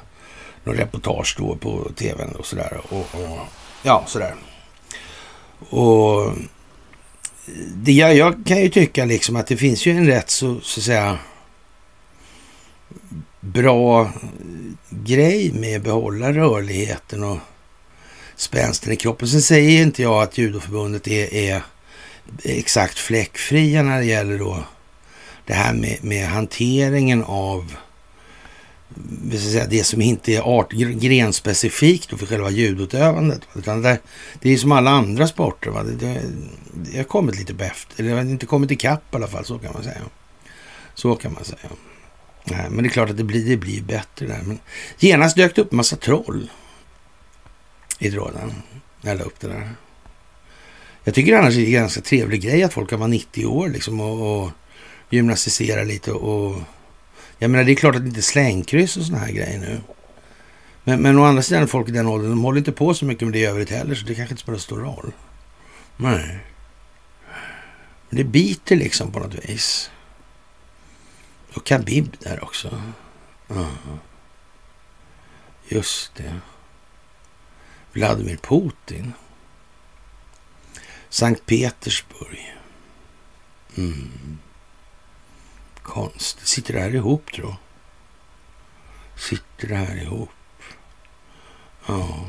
någon 0.63 0.75
reportage 0.75 1.35
då 1.37 1.55
på 1.55 1.91
tvn 1.95 2.35
och 2.35 2.45
sådär. 2.45 2.81
Och, 2.89 2.97
och, 2.97 3.39
ja, 3.83 4.03
sådär. 4.07 4.35
Och 5.69 6.33
det, 7.75 7.91
jag, 7.91 8.15
jag 8.15 8.45
kan 8.45 8.61
ju 8.61 8.69
tycka 8.69 9.05
liksom 9.05 9.35
att 9.35 9.47
det 9.47 9.57
finns 9.57 9.85
ju 9.85 9.91
en 9.91 10.07
rätt 10.07 10.29
så, 10.29 10.59
så 10.61 10.79
att 10.79 10.83
säga 10.83 11.19
bra 13.39 14.11
grej 14.89 15.51
med 15.53 15.77
att 15.77 15.83
behålla 15.83 16.33
rörligheten 16.33 17.23
och 17.23 17.37
spänsten 18.35 18.93
i 18.93 18.95
kroppen. 18.95 19.27
Sen 19.27 19.41
säger 19.41 19.81
inte 19.81 20.01
jag 20.01 20.23
att 20.23 20.37
judoförbundet 20.37 21.07
är, 21.07 21.33
är 21.33 21.63
exakt 22.43 22.99
fläckfria 22.99 23.83
när 23.83 23.99
det 23.99 24.05
gäller 24.05 24.39
då 24.39 24.63
det 25.45 25.53
här 25.53 25.73
med, 25.73 26.03
med 26.03 26.27
hanteringen 26.27 27.23
av 27.23 27.75
det 29.69 29.83
som 29.83 30.01
inte 30.01 30.35
är 30.35 30.41
art, 30.41 30.71
grenspecifikt 30.71 32.19
för 32.19 32.25
själva 32.25 32.49
ljudutövandet. 32.49 33.41
Utan 33.55 33.81
det, 33.81 33.99
det 34.41 34.53
är 34.53 34.57
som 34.57 34.71
alla 34.71 34.91
andra 34.91 35.27
sporter. 35.27 35.69
Va? 35.69 35.83
Det, 35.83 35.95
det, 35.95 36.21
det 36.73 36.97
har 36.97 37.03
kommit 37.03 37.35
lite 37.35 37.53
på 37.53 37.63
efter, 37.63 38.03
eller 38.03 38.21
inte 38.21 38.45
kommit 38.45 38.71
ikapp 38.71 39.13
i 39.13 39.15
alla 39.15 39.27
fall, 39.27 39.45
så 39.45 39.59
kan 39.59 39.73
man 39.73 39.83
säga. 39.83 40.01
Så 40.93 41.15
kan 41.15 41.33
man 41.33 41.43
säga. 41.43 41.69
Nej, 42.43 42.69
men 42.69 42.83
det 42.83 42.87
är 42.87 42.91
klart 42.91 43.09
att 43.09 43.17
det 43.17 43.23
blir, 43.23 43.45
det 43.45 43.57
blir 43.57 43.81
bättre 43.81 44.27
där. 44.27 44.41
Men 44.45 44.59
genast 44.99 45.37
dök 45.37 45.55
det 45.55 45.61
upp 45.61 45.71
en 45.71 45.77
massa 45.77 45.95
troll 45.95 46.51
i 47.99 48.11
tråden. 48.11 48.53
När 49.01 49.11
jag 49.11 49.19
la 49.19 49.25
upp 49.25 49.39
det 49.39 49.47
där. 49.47 49.71
Jag 51.03 51.13
tycker 51.13 51.37
annars 51.37 51.55
det 51.55 51.61
är 51.61 51.65
en 51.65 51.71
ganska 51.71 52.01
trevlig 52.01 52.41
grej 52.41 52.63
att 52.63 52.73
folk 52.73 52.89
kan 52.89 52.99
vara 52.99 53.07
90 53.07 53.45
år 53.45 53.69
liksom 53.69 54.01
och, 54.01 54.43
och 54.43 54.51
gymnastisera 55.09 55.83
lite 55.83 56.11
och... 56.11 56.61
Jag 57.39 57.51
menar, 57.51 57.63
det 57.63 57.71
är 57.71 57.75
klart 57.75 57.95
att 57.95 58.01
det 58.01 58.07
inte 58.07 58.19
är 58.19 58.21
slängkryss 58.21 58.97
och 58.97 59.03
såna 59.03 59.17
här 59.17 59.31
grejer 59.31 59.59
nu. 59.59 59.81
Men, 60.83 61.01
men 61.01 61.19
å 61.19 61.23
andra 61.23 61.41
sidan, 61.41 61.67
folk 61.67 61.89
i 61.89 61.91
den 61.91 62.07
åldern, 62.07 62.29
de 62.29 62.43
håller 62.43 62.57
inte 62.57 62.71
på 62.71 62.93
så 62.93 63.05
mycket 63.05 63.27
med 63.27 63.33
det 63.33 63.39
i 63.39 63.45
övrigt 63.45 63.69
heller, 63.69 63.95
så 63.95 64.05
det 64.05 64.15
kanske 64.15 64.33
inte 64.33 64.41
spelar 64.41 64.59
så 64.59 64.63
stor 64.63 64.79
roll. 64.79 65.11
Nej. 65.97 66.39
Men 68.09 68.17
det 68.17 68.23
biter 68.23 68.75
liksom 68.75 69.11
på 69.11 69.19
något 69.19 69.49
vis. 69.49 69.91
Och 71.53 71.65
Khabib 71.65 72.17
där 72.19 72.43
också. 72.43 72.81
Ja. 73.47 73.67
Just 75.67 76.15
det. 76.15 76.39
Vladimir 77.91 78.37
Putin. 78.37 79.13
Sankt 81.09 81.45
Petersburg. 81.45 82.55
Mm. 83.75 84.37
Konst. 85.87 86.47
Sitter 86.47 86.73
det 86.73 86.79
här 86.79 86.95
ihop, 86.95 87.31
tror 87.31 87.55
Sitter 89.15 89.67
det 89.67 89.75
här 89.75 90.01
ihop? 90.01 90.29
Ja. 91.85 92.25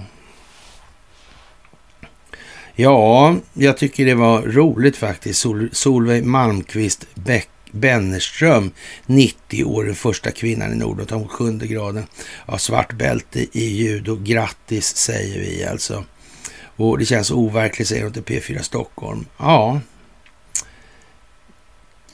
Ja, 2.74 3.36
jag 3.52 3.76
tycker 3.76 4.06
det 4.06 4.14
var 4.14 4.42
roligt 4.42 4.96
faktiskt. 4.96 5.40
Sol 5.40 5.68
Solveig 5.72 6.24
Malmqvist 6.24 7.06
Bäck 7.14 7.48
Bennerström, 7.70 8.70
90 9.06 9.64
år, 9.64 9.84
den 9.84 9.94
första 9.94 10.30
kvinnan 10.30 10.72
i 10.72 10.76
Norden, 10.76 11.06
tar 11.06 11.28
sjunde 11.28 11.66
graden 11.66 12.06
av 12.46 12.58
svart 12.58 12.92
bälte 12.92 13.58
i 13.58 13.64
judo. 13.64 14.18
Grattis 14.22 14.96
säger 14.96 15.40
vi 15.40 15.64
alltså. 15.64 16.04
Och 16.76 16.98
det 16.98 17.04
känns 17.04 17.30
overkligt, 17.30 17.88
säger 17.88 18.02
hon 18.02 18.12
till 18.12 18.22
P4 18.22 18.62
Stockholm. 18.62 19.26
Ja, 19.38 19.80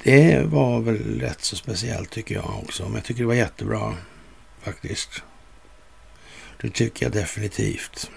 det 0.04 0.42
var 0.46 0.80
väl 0.80 1.20
rätt 1.20 1.44
så 1.44 1.56
speciellt 1.56 2.10
tycker 2.10 2.34
jag 2.34 2.58
också. 2.62 2.82
Men 2.82 2.94
jag 2.94 3.04
tycker 3.04 3.20
det 3.20 3.26
var 3.26 3.34
jättebra 3.34 3.96
faktiskt. 4.62 5.22
Det 6.60 6.70
tycker 6.70 7.06
jag 7.06 7.12
definitivt. 7.12 8.10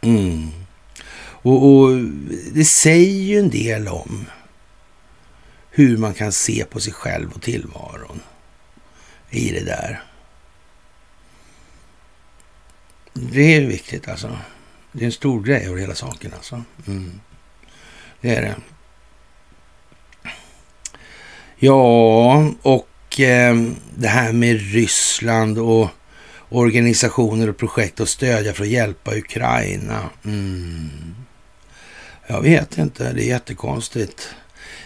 Mm. 0.00 0.50
Och, 1.18 1.68
och, 1.68 1.90
det 2.52 2.64
säger 2.64 3.22
ju 3.22 3.38
en 3.38 3.50
del 3.50 3.88
om 3.88 4.24
hur 5.70 5.96
man 5.96 6.14
kan 6.14 6.32
se 6.32 6.64
på 6.64 6.80
sig 6.80 6.92
själv 6.92 7.32
och 7.32 7.42
tillvaron 7.42 8.20
i 9.30 9.50
det 9.50 9.64
där. 9.64 10.02
Det 13.12 13.56
är 13.56 13.66
viktigt 13.66 14.08
alltså. 14.08 14.38
Det 14.92 15.00
är 15.00 15.06
en 15.06 15.12
stor 15.12 15.42
grej 15.42 15.66
över 15.66 15.78
hela 15.78 15.94
saken 15.94 16.32
alltså. 16.34 16.62
Mm. 16.86 17.20
Det 18.20 18.36
är 18.36 18.42
det. 18.42 18.56
Ja, 21.60 22.50
och 22.62 23.20
eh, 23.20 23.56
det 23.96 24.08
här 24.08 24.32
med 24.32 24.72
Ryssland 24.72 25.58
och 25.58 25.88
organisationer 26.48 27.48
och 27.48 27.56
projekt 27.56 28.00
att 28.00 28.08
stödja 28.08 28.52
för 28.52 28.62
att 28.62 28.70
hjälpa 28.70 29.16
Ukraina. 29.16 30.10
Mm. 30.24 30.90
Jag 32.26 32.42
vet 32.42 32.78
inte, 32.78 33.12
det 33.12 33.22
är 33.22 33.28
jättekonstigt. 33.28 34.28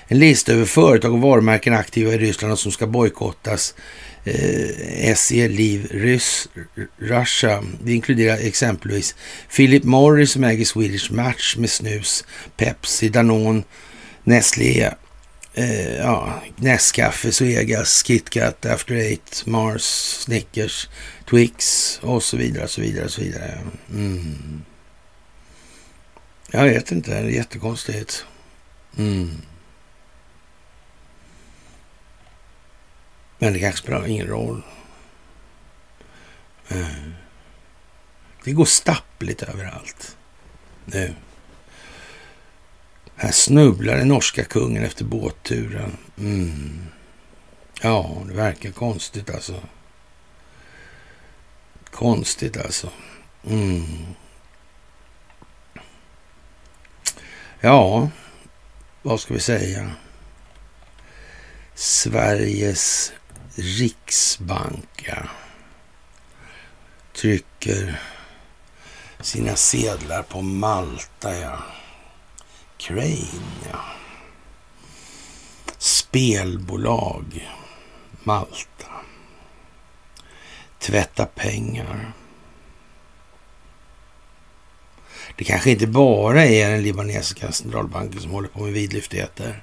En 0.09 0.19
lista 0.19 0.53
över 0.53 0.65
företag 0.65 1.13
och 1.13 1.21
varumärken 1.21 1.75
aktiva 1.75 2.13
i 2.13 2.19
Ryssland 2.19 2.53
och 2.53 2.59
som 2.59 2.73
ska 2.73 2.87
bojkottas. 2.87 3.75
Eh, 4.25 5.15
SE 5.15 5.49
Liv 5.49 5.89
Ryss, 5.91 6.49
Russia. 6.99 7.63
Det 7.85 7.93
inkluderar 7.93 8.37
exempelvis 8.37 9.15
Philip 9.57 9.85
Morris 9.85 10.31
som 10.31 10.45
äger 10.45 10.65
Swedish 10.65 11.13
Match 11.13 11.57
med 11.57 11.71
snus, 11.71 12.25
Pepsi, 12.57 13.09
Danone, 13.09 13.63
Nestlé, 14.25 14.91
eh, 15.55 15.97
ja, 15.97 16.43
Nescafe, 16.57 17.33
Svegas, 17.33 18.03
KitKat, 18.03 18.67
After 18.67 18.95
Eight, 18.95 19.47
Mars, 19.47 19.83
Snickers, 20.25 20.89
Twix 21.31 21.99
och 22.03 22.23
så 22.23 22.37
vidare, 22.37 22.69
så 22.69 22.81
vidare, 22.81 23.09
så 23.09 23.21
vidare. 23.21 23.59
Mm. 23.91 24.63
Jag 26.51 26.65
vet 26.65 26.93
inte, 26.93 27.11
det 27.11 27.17
är 27.17 27.25
jättekonstigt. 27.25 28.27
Mm. 28.99 29.43
Men 33.39 33.53
det 33.53 33.59
kanske 33.59 33.83
spelar 33.83 34.07
ingen 34.07 34.27
roll. 34.27 34.63
Eh. 36.69 36.87
Det 38.45 38.53
går 38.53 38.65
stappligt 38.65 39.43
överallt 39.43 40.17
nu. 40.85 41.15
Här 43.23 43.33
snubblar 43.33 43.97
den 43.97 44.09
norska 44.09 44.45
kungen 44.45 44.85
efter 44.85 45.05
båtturen. 45.05 45.97
Mm. 46.19 46.87
Ja, 47.83 48.23
det 48.29 48.35
verkar 48.35 48.71
konstigt 48.71 49.31
alltså. 49.31 49.61
Konstigt 51.91 52.57
alltså. 52.57 52.91
Mm. 53.47 54.07
Ja, 57.61 58.11
vad 59.03 59.21
ska 59.21 59.35
vi 59.35 59.41
säga? 59.41 59.91
Sveriges 61.75 63.13
riksbank 63.55 65.11
trycker 67.17 68.01
sina 69.21 69.57
sedlar 69.57 70.23
på 70.23 70.43
Malta, 70.43 71.39
ja. 71.39 71.59
Crane, 72.83 73.27
ja. 73.73 73.79
Spelbolag, 75.79 77.51
Malta. 78.23 78.87
Tvätta 80.79 81.27
pengar. 81.27 82.13
Det 85.37 85.45
kanske 85.45 85.71
inte 85.71 85.87
bara 85.87 86.45
är 86.45 86.71
den 86.71 86.83
libanesiska 86.83 87.53
centralbanken 87.53 88.21
som 88.21 88.31
håller 88.31 88.49
på 88.49 88.61
med 88.63 88.73
vidlyftigheter. 88.73 89.63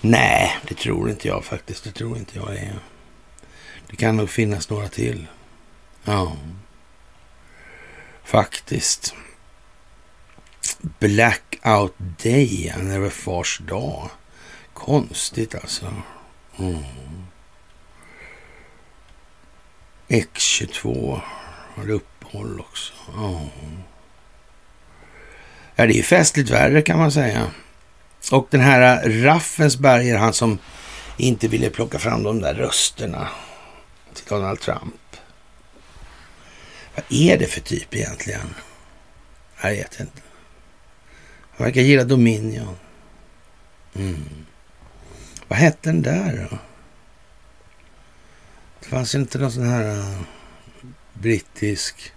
Nej, 0.00 0.56
det 0.68 0.74
tror 0.74 1.10
inte 1.10 1.28
jag 1.28 1.44
faktiskt. 1.44 1.84
Det 1.84 1.92
tror 1.92 2.16
inte 2.16 2.38
jag 2.38 2.56
är. 2.56 2.78
Det 3.86 3.96
kan 3.96 4.16
nog 4.16 4.30
finnas 4.30 4.70
några 4.70 4.88
till. 4.88 5.26
Ja, 6.04 6.36
faktiskt. 8.24 9.14
Blackout 10.98 11.94
Day, 12.22 12.74
när 12.78 12.94
det 12.94 12.98
var 12.98 13.10
fars 13.10 13.58
dag. 13.58 14.10
Konstigt 14.72 15.54
alltså. 15.54 15.92
Mm. 16.58 16.82
X22 20.08 21.20
har 21.74 21.90
uppehåll 21.90 22.60
också. 22.60 22.92
Ja. 23.16 23.40
ja, 25.76 25.86
det 25.86 25.92
är 25.92 25.96
ju 25.96 26.02
festligt 26.02 26.50
värre 26.50 26.82
kan 26.82 26.98
man 26.98 27.12
säga. 27.12 27.50
Och 28.32 28.48
den 28.50 28.60
här 28.60 29.08
Raffensberger, 29.08 30.16
han 30.16 30.32
som 30.32 30.58
inte 31.16 31.48
ville 31.48 31.70
plocka 31.70 31.98
fram 31.98 32.22
de 32.22 32.40
där 32.40 32.54
rösterna 32.54 33.28
till 34.14 34.24
Donald 34.28 34.60
Trump. 34.60 35.16
Vad 36.94 37.04
är 37.08 37.38
det 37.38 37.46
för 37.46 37.60
typ 37.60 37.94
egentligen? 37.94 38.54
Jag 39.62 39.70
vet 39.70 40.00
inte. 40.00 40.25
Han 41.56 41.64
verkar 41.64 41.80
gilla 41.80 42.04
Dominion. 42.04 42.76
Mm. 43.94 44.46
Vad 45.48 45.58
hette 45.58 45.88
den 45.88 46.02
där 46.02 46.48
då? 46.50 46.58
Det 48.80 48.86
fanns 48.86 49.14
inte 49.14 49.38
någon 49.38 49.52
sån 49.52 49.66
här 49.66 49.98
uh, 49.98 50.20
brittisk 51.12 52.12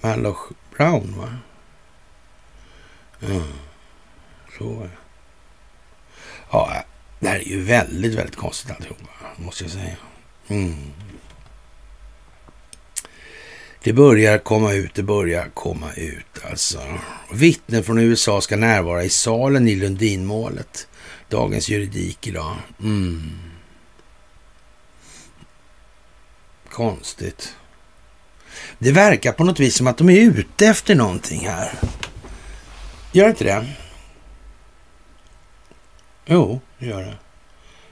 Malloch 0.00 0.52
Brown 0.76 1.14
va? 1.18 1.36
Mm. 3.22 3.52
så 4.58 4.88
Ja, 6.50 6.84
det 7.20 7.28
här 7.28 7.38
är 7.38 7.44
ju 7.44 7.62
väldigt, 7.62 8.14
väldigt 8.14 8.36
konstigt 8.36 8.70
alltihopa, 8.70 9.10
måste 9.36 9.64
jag 9.64 9.70
säga. 9.70 9.96
Mm. 10.48 10.92
Det 13.86 13.92
börjar 13.92 14.38
komma 14.38 14.72
ut, 14.72 14.94
det 14.94 15.02
börjar 15.02 15.48
komma 15.54 15.92
ut 15.92 16.44
alltså. 16.50 16.80
Vittnen 17.32 17.84
från 17.84 17.98
USA 17.98 18.40
ska 18.40 18.56
närvara 18.56 19.04
i 19.04 19.08
salen 19.08 19.68
i 19.68 19.74
Lundinmålet. 19.74 20.88
Dagens 21.28 21.68
juridik 21.68 22.26
idag. 22.26 22.56
Mm. 22.80 23.38
Konstigt. 26.70 27.56
Det 28.78 28.92
verkar 28.92 29.32
på 29.32 29.44
något 29.44 29.60
vis 29.60 29.76
som 29.76 29.86
att 29.86 29.98
de 29.98 30.10
är 30.10 30.20
ute 30.20 30.66
efter 30.66 30.94
någonting 30.94 31.48
här. 31.48 31.72
Gör 33.12 33.28
inte 33.28 33.44
det? 33.44 33.66
Jo, 36.26 36.60
det 36.78 36.86
gör 36.86 37.02
det. 37.02 37.16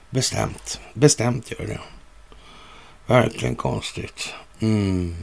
Bestämt. 0.09 0.79
Bestämt 0.93 1.51
gör 1.51 1.67
det. 1.67 1.79
Verkligen 3.05 3.55
konstigt. 3.55 4.33
Mm. 4.59 5.15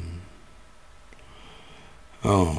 Ja. 2.23 2.57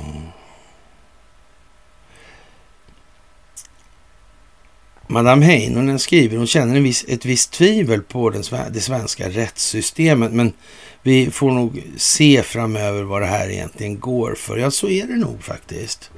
Madame 5.08 5.45
Heinonen 5.45 5.99
skriver 5.99 6.38
hon 6.38 6.47
känner 6.47 6.76
en 6.76 6.84
viss, 6.84 7.06
ett 7.08 7.26
visst 7.26 7.52
tvivel 7.52 8.02
på 8.02 8.30
den, 8.30 8.43
det 8.71 8.82
svenska 8.82 9.30
rättssystemet. 9.30 10.32
Men 10.32 10.54
vi 11.02 11.32
får 11.32 11.52
nog 11.52 11.84
se 11.97 12.43
framöver 12.43 13.04
vad 13.04 13.21
det 13.21 13.28
här 13.28 13.49
egentligen 13.49 13.99
går 13.99 14.36
för. 14.36 14.58
Ja, 14.58 14.71
så 14.71 14.89
är 14.89 15.08
det 15.08 15.15
nog 15.15 15.43
faktiskt. 15.43 16.12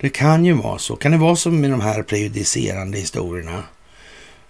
Det 0.00 0.08
kan 0.08 0.44
ju 0.44 0.52
vara 0.52 0.78
så. 0.78 0.96
Kan 0.96 1.12
det 1.12 1.18
vara 1.18 1.36
som 1.36 1.60
med 1.60 1.70
de 1.70 1.80
här 1.80 2.02
prejudicerande 2.02 2.98
historierna? 2.98 3.62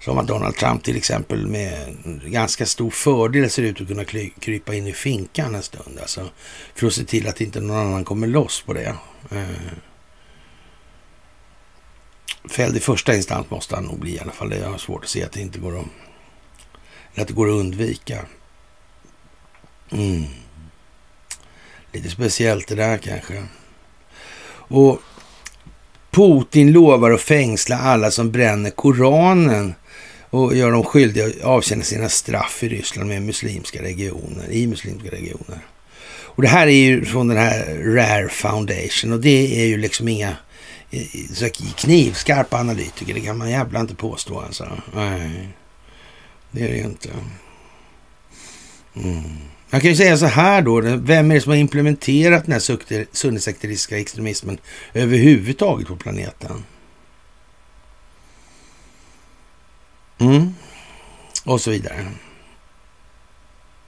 Som 0.05 0.19
att 0.19 0.27
Donald 0.27 0.57
Trump 0.57 0.85
till 0.85 0.97
exempel 0.97 1.47
med 1.47 1.97
ganska 2.25 2.67
stor 2.67 2.91
fördel 2.91 3.51
ser 3.51 3.63
ut 3.63 3.81
att 3.81 3.89
kunna 3.89 4.05
krypa 4.41 4.75
in 4.75 4.87
i 4.87 4.93
finkan 4.93 5.55
en 5.55 5.63
stund. 5.63 5.99
Alltså, 6.01 6.29
för 6.75 6.87
att 6.87 6.93
se 6.93 7.05
till 7.05 7.29
att 7.29 7.41
inte 7.41 7.61
någon 7.61 7.77
annan 7.77 8.05
kommer 8.05 8.27
loss 8.27 8.63
på 8.63 8.73
det. 8.73 8.97
Eh. 9.31 9.73
Fälld 12.51 12.77
i 12.77 12.81
första 12.81 13.17
instans 13.17 13.51
måste 13.51 13.75
han 13.75 13.85
nog 13.85 13.99
bli 13.99 14.15
i 14.15 14.21
alla 14.21 14.33
fall. 14.33 14.53
Jag 14.53 14.71
har 14.71 14.79
svårt 14.79 15.05
att 15.05 15.11
se 15.11 15.25
att 15.25 15.33
det 15.33 15.41
inte 15.41 15.59
går 15.59 15.79
att, 15.79 15.87
att, 17.21 17.29
det 17.29 17.35
går 17.35 17.49
att 17.49 17.61
undvika. 17.61 18.19
Mm. 19.91 20.25
Lite 21.93 22.11
speciellt 22.11 22.69
det 22.69 22.75
där 22.75 22.99
kanske. 22.99 23.47
Och 24.55 25.01
Putin 26.11 26.73
lovar 26.73 27.11
att 27.11 27.21
fängsla 27.21 27.79
alla 27.79 28.11
som 28.11 28.31
bränner 28.31 28.71
Koranen 28.71 29.75
och 30.33 30.57
gör 30.57 30.71
dem 30.71 30.85
skyldiga 30.85 31.27
att 31.27 31.41
avtjäna 31.41 31.83
sina 31.83 32.09
straff 32.09 32.63
i 32.63 32.69
Ryssland 32.69 33.09
med 33.09 33.23
muslimska 33.23 33.83
regioner, 33.83 34.51
i 34.51 34.67
muslimska 34.67 35.11
regioner. 35.11 35.59
Och 36.13 36.43
det 36.43 36.49
här 36.49 36.67
är 36.67 36.71
ju 36.71 37.05
från 37.05 37.29
den 37.29 37.37
här 37.37 37.77
Rare 37.85 38.29
Foundation 38.29 39.13
och 39.13 39.21
det 39.21 39.63
är 39.63 39.67
ju 39.67 39.77
liksom 39.77 40.09
inga 40.09 40.37
så 41.35 41.49
knivskarpa 41.77 42.59
analytiker, 42.59 43.15
det 43.15 43.21
kan 43.21 43.39
man 43.39 43.51
jävla 43.51 43.81
inte 43.81 43.95
påstå 43.95 44.41
alltså. 44.41 44.69
Nej, 44.95 45.49
det 46.51 46.63
är 46.63 46.69
det 46.69 46.77
ju 46.77 46.85
inte. 46.85 47.09
Mm. 48.97 49.23
Jag 49.71 49.83
kan 49.83 49.91
ju 49.91 49.97
säga 49.97 50.17
så 50.17 50.27
här 50.27 50.63
då, 50.63 50.81
vem 50.81 51.31
är 51.31 51.35
det 51.35 51.41
som 51.41 51.51
har 51.51 51.57
implementerat 51.57 52.45
den 52.47 52.53
här 52.53 53.17
sunnisekteristiska 53.17 53.99
extremismen 53.99 54.59
överhuvudtaget 54.95 55.89
på 55.89 55.97
planeten? 55.97 56.65
Mm. 60.23 60.55
Och 61.45 61.61
så 61.61 61.71
vidare. 61.71 62.07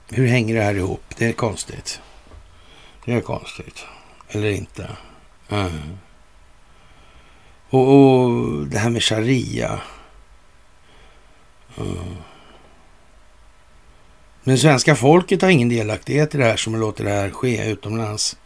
Hur 0.09 0.27
hänger 0.27 0.55
det 0.55 0.62
här 0.62 0.75
ihop? 0.75 1.05
Det 1.16 1.27
är 1.27 1.33
konstigt. 1.33 2.01
Det 3.05 3.12
är 3.12 3.20
konstigt. 3.20 3.85
Eller 4.29 4.51
inte. 4.51 4.90
Mm. 5.49 5.99
Och, 7.70 7.88
och, 7.88 8.66
det 8.66 8.79
här 8.79 8.90
med 8.90 9.03
sharia. 9.03 9.81
Mm. 11.79 12.16
Men 14.42 14.59
svenska 14.59 14.94
folket 14.97 15.42
har 15.42 15.49
ingen 15.49 15.68
delaktighet 15.68 16.35
i 16.35 16.38
det 16.38 16.44
här 16.44 16.57
som 16.57 16.77
låter 16.77 17.05
det 17.05 17.11
här 17.11 17.31
ske 17.31 17.70
utomlands. 17.70 18.37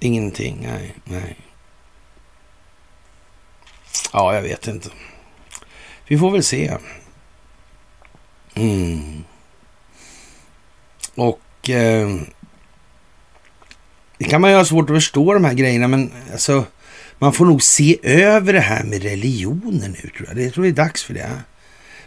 Ingenting, 0.00 0.58
nej, 0.62 0.94
nej. 1.04 1.36
Ja, 4.12 4.34
jag 4.34 4.42
vet 4.42 4.66
inte. 4.66 4.90
Vi 6.10 6.18
får 6.18 6.30
väl 6.30 6.42
se. 6.42 6.76
Mm. 8.54 9.24
Och 11.14 11.70
eh, 11.70 12.20
det 14.18 14.24
kan 14.24 14.40
man 14.40 14.50
ju 14.50 14.56
ha 14.56 14.64
svårt 14.64 14.90
att 14.90 14.96
förstå 14.96 15.34
de 15.34 15.44
här 15.44 15.54
grejerna, 15.54 15.88
men 15.88 16.12
alltså 16.32 16.64
man 17.18 17.32
får 17.32 17.44
nog 17.44 17.62
se 17.62 17.98
över 18.02 18.52
det 18.52 18.60
här 18.60 18.84
med 18.84 19.02
religionen 19.02 19.96
nu 20.02 20.10
tror 20.10 20.28
jag. 20.28 20.36
Det 20.36 20.50
tror 20.50 20.66
jag 20.66 20.72
är 20.72 20.76
dags 20.84 21.04
för 21.04 21.14
det. 21.14 21.30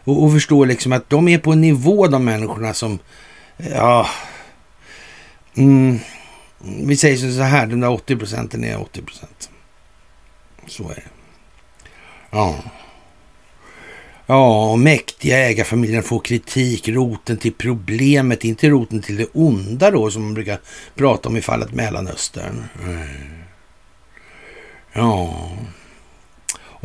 Och, 0.03 0.23
och 0.23 0.31
förstå 0.31 0.65
liksom 0.65 0.91
att 0.91 1.09
de 1.09 1.27
är 1.27 1.37
på 1.37 1.51
en 1.51 1.61
nivå, 1.61 2.07
de 2.07 2.25
människorna 2.25 2.73
som, 2.73 2.99
ja, 3.57 4.07
mm, 5.55 5.99
vi 6.59 6.97
säger 6.97 7.31
så 7.31 7.41
här, 7.41 7.67
de 7.67 7.79
där 7.79 7.89
80 7.89 8.15
procenten 8.15 8.63
är 8.63 8.81
80 8.81 9.01
procent. 9.01 9.49
Så 10.67 10.89
är 10.89 10.95
det. 10.95 11.03
Ja. 12.31 12.63
Ja, 14.25 14.71
och 14.71 14.79
mäktiga 14.79 15.37
ägarfamiljer 15.37 16.01
får 16.01 16.19
kritik, 16.19 16.87
roten 16.87 17.37
till 17.37 17.53
problemet, 17.53 18.43
inte 18.43 18.69
roten 18.69 19.01
till 19.01 19.17
det 19.17 19.27
onda 19.33 19.91
då 19.91 20.11
som 20.11 20.23
man 20.23 20.33
brukar 20.33 20.59
prata 20.95 21.29
om 21.29 21.37
i 21.37 21.41
fallet 21.41 21.73
Mellanöstern. 21.73 22.63
Mm. 22.85 23.07
Ja. 24.93 25.51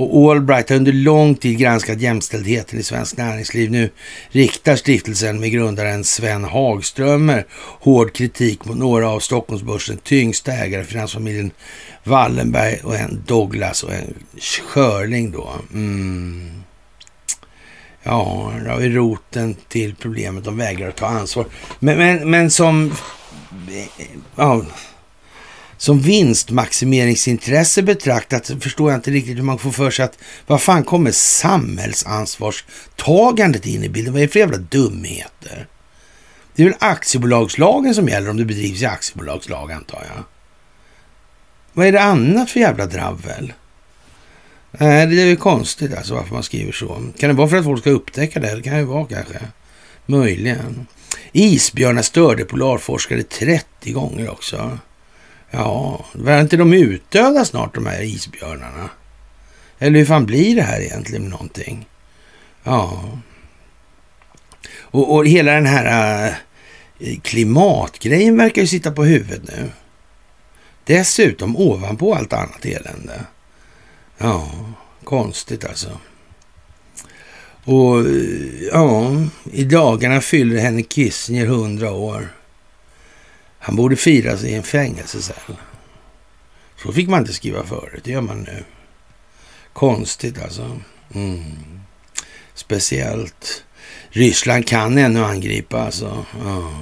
Och 0.01 0.31
Allbright 0.31 0.69
har 0.69 0.77
under 0.77 0.93
lång 0.93 1.35
tid 1.35 1.59
granskat 1.59 2.01
jämställdheten 2.01 2.79
i 2.79 2.83
svensk 2.83 3.17
näringsliv. 3.17 3.71
Nu 3.71 3.91
riktar 4.29 4.77
stiftelsen 4.77 5.41
med 5.41 5.51
grundaren 5.51 6.05
Sven 6.05 6.45
Hagströmer 6.45 7.47
hård 7.81 8.13
kritik 8.13 8.65
mot 8.65 8.77
några 8.77 9.09
av 9.09 9.21
Stockholmsbörsens 9.21 10.01
tyngsta 10.05 10.53
ägare, 10.53 10.85
finansfamiljen 10.85 11.51
Wallenberg 12.05 12.81
och 12.85 12.97
en 12.97 13.23
Douglas 13.27 13.83
och 13.83 13.93
en 13.93 14.15
Schörling 14.39 15.31
då. 15.31 15.51
Mm. 15.73 16.63
Ja, 18.09 18.53
det 18.65 18.71
har 18.71 18.79
vi 18.79 18.89
roten 18.89 19.57
till 19.69 19.95
problemet. 19.95 20.45
De 20.45 20.57
vägrar 20.57 20.89
att 20.89 20.97
ta 20.97 21.07
ansvar. 21.07 21.47
Men, 21.79 21.99
men, 21.99 22.31
men 22.31 22.51
som... 22.51 22.95
Ja, 24.37 24.65
som 25.77 26.01
vinstmaximeringsintresse 26.01 27.83
betraktat 27.83 28.51
förstår 28.61 28.91
jag 28.91 28.99
inte 28.99 29.11
riktigt 29.11 29.37
hur 29.37 29.43
man 29.43 29.59
får 29.59 29.71
för 29.71 29.91
sig 29.91 30.05
att 30.05 30.19
vad 30.47 30.63
fan 30.63 30.85
kommer 30.85 31.11
samhällsansvarstagandet 31.11 33.67
in 33.67 33.85
i 33.85 33.89
bilden? 33.89 34.13
Vad 34.13 34.23
är 34.23 34.27
det 34.27 34.33
för 34.33 34.41
jävla 34.41 34.59
dumheter? 34.59 35.67
Det 36.55 36.63
är 36.63 36.67
väl 36.67 36.77
aktiebolagslagen 36.79 37.95
som 37.95 38.09
gäller 38.09 38.31
om 38.31 38.37
det 38.37 38.45
bedrivs 38.45 38.83
i 38.83 38.87
aktiebolagslag 38.87 39.73
antar 39.73 40.07
jag. 40.15 40.25
Vad 41.73 41.87
är 41.87 41.93
det 41.93 42.03
annat 42.03 42.51
för 42.51 42.61
jävla 42.61 42.87
dravel? 42.87 43.53
Nej, 44.71 45.07
det 45.07 45.23
är 45.23 45.27
ju 45.27 45.37
konstigt 45.37 45.95
alltså 45.95 46.15
varför 46.15 46.35
man 46.35 46.43
skriver 46.43 46.73
så. 46.73 47.03
Kan 47.19 47.29
det 47.29 47.37
vara 47.37 47.49
för 47.49 47.57
att 47.57 47.65
folk 47.65 47.81
ska 47.81 47.91
upptäcka 47.91 48.41
det? 48.41 48.55
Det 48.57 48.63
kan 48.63 48.79
ju 48.79 48.85
vara 48.85 49.07
kanske. 49.07 49.39
Möjligen. 50.07 50.87
Isbjörnar 51.33 52.03
störde 52.03 52.45
polarforskare 52.45 53.23
30 53.23 53.93
gånger 53.93 54.31
också. 54.31 54.79
Ja, 55.51 56.05
var 56.13 56.41
inte 56.41 56.57
de 56.57 56.73
utdöda 56.73 57.45
snart 57.45 57.75
de 57.75 57.87
här 57.87 58.03
isbjörnarna? 58.03 58.91
Eller 59.79 59.99
hur 59.99 60.07
fan 60.07 60.27
blir 60.27 60.57
det 60.57 60.63
här 60.63 60.81
egentligen 60.81 61.23
med 61.23 61.31
någonting? 61.31 61.89
Ja. 62.65 63.05
Och, 64.79 65.15
och 65.15 65.27
hela 65.27 65.53
den 65.53 65.67
här 65.67 66.27
äh, 66.99 67.19
klimatgrejen 67.23 68.37
verkar 68.37 68.63
ju 68.63 68.69
sitta 68.69 68.93
på 68.93 69.05
huvudet 69.05 69.43
nu. 69.43 69.71
Dessutom 70.85 71.57
ovanpå 71.57 72.15
allt 72.15 72.33
annat 72.33 72.65
elände. 72.65 73.21
Ja, 74.19 74.51
konstigt 75.05 75.65
alltså. 75.65 75.99
Och 77.65 78.05
ja, 78.73 79.13
i 79.53 79.65
dagarna 79.65 80.21
fyller 80.21 80.61
Henrik 80.61 80.93
Kissinger 80.93 81.47
100 81.47 81.91
år. 81.91 82.29
Han 83.59 83.77
borde 83.77 83.97
firas 83.97 84.45
i 84.45 84.55
en 84.55 84.63
fängelsecell. 84.63 85.57
Så 86.83 86.93
fick 86.93 87.09
man 87.09 87.21
inte 87.21 87.33
skriva 87.33 87.65
förut, 87.65 88.01
det 88.05 88.11
gör 88.11 88.21
man 88.21 88.43
nu. 88.43 88.65
Konstigt 89.73 90.43
alltså. 90.43 90.81
Mm. 91.15 91.45
Speciellt. 92.55 93.65
Ryssland 94.11 94.67
kan 94.67 94.99
ännu 94.99 95.25
angripa 95.25 95.81
alltså. 95.81 96.25
Ja. 96.45 96.73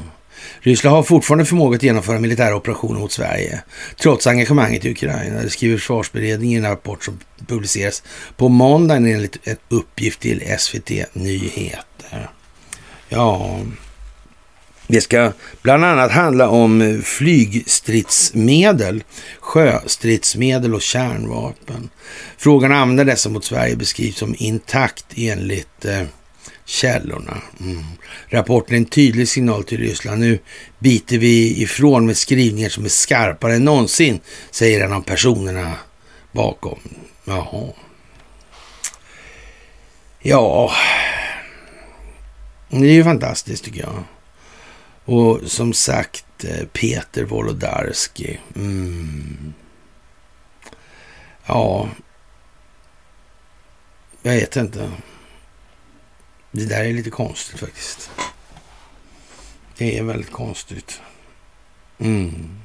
Ryssland 0.66 0.96
har 0.96 1.02
fortfarande 1.02 1.44
förmåga 1.44 1.76
att 1.76 1.82
genomföra 1.82 2.18
militära 2.18 2.56
operationer 2.56 3.00
mot 3.00 3.12
Sverige, 3.12 3.62
trots 3.96 4.26
engagemanget 4.26 4.84
i 4.84 4.90
Ukraina. 4.90 5.42
Det 5.42 5.50
skriver 5.50 5.76
försvarsberedningen 5.76 6.62
i 6.62 6.64
en 6.64 6.70
rapport 6.70 7.04
som 7.04 7.18
publiceras 7.46 8.02
på 8.36 8.48
måndagen 8.48 9.06
enligt 9.06 9.48
en 9.48 9.56
uppgift 9.68 10.20
till 10.20 10.42
SVT 10.58 10.90
Nyheter. 11.12 12.30
Ja, 13.08 13.58
det 14.86 15.00
ska 15.00 15.32
bland 15.62 15.84
annat 15.84 16.12
handla 16.12 16.48
om 16.48 17.02
flygstridsmedel, 17.04 19.04
sjöstridsmedel 19.40 20.74
och 20.74 20.82
kärnvapen. 20.82 21.88
Frågan 22.38 22.72
använder 22.72 23.04
dessa 23.04 23.28
mot 23.28 23.44
Sverige 23.44 23.76
beskrivs 23.76 24.16
som 24.16 24.34
intakt 24.38 25.06
enligt 25.16 25.84
eh, 25.84 26.02
källorna. 26.66 27.42
Mm. 27.60 27.84
Rapporten 28.28 28.74
är 28.74 28.78
en 28.78 28.86
tydlig 28.86 29.28
signal 29.28 29.64
till 29.64 29.78
Ryssland. 29.78 30.20
Nu 30.20 30.38
biter 30.78 31.18
vi 31.18 31.62
ifrån 31.62 32.06
med 32.06 32.16
skrivningar 32.16 32.68
som 32.68 32.84
är 32.84 32.88
skarpare 32.88 33.54
än 33.54 33.64
någonsin, 33.64 34.20
säger 34.50 34.84
en 34.84 34.92
av 34.92 35.00
personerna 35.00 35.72
bakom. 36.32 36.78
Jaha. 37.24 37.72
Ja, 40.18 40.72
det 42.68 42.76
är 42.76 42.92
ju 42.92 43.04
fantastiskt 43.04 43.64
tycker 43.64 43.80
jag. 43.80 44.04
Och 45.04 45.40
som 45.46 45.72
sagt, 45.72 46.44
eh, 46.44 46.66
Peter 46.72 47.24
Wolodarski. 47.24 48.40
Mm. 48.56 49.54
Ja, 51.46 51.88
jag 54.22 54.32
vet 54.32 54.56
inte. 54.56 54.90
Det 56.56 56.66
där 56.66 56.84
är 56.84 56.92
lite 56.92 57.10
konstigt 57.10 57.60
faktiskt. 57.60 58.10
Det 59.76 59.98
är 59.98 60.02
väldigt 60.02 60.32
konstigt. 60.32 61.00
Mm. 61.98 62.60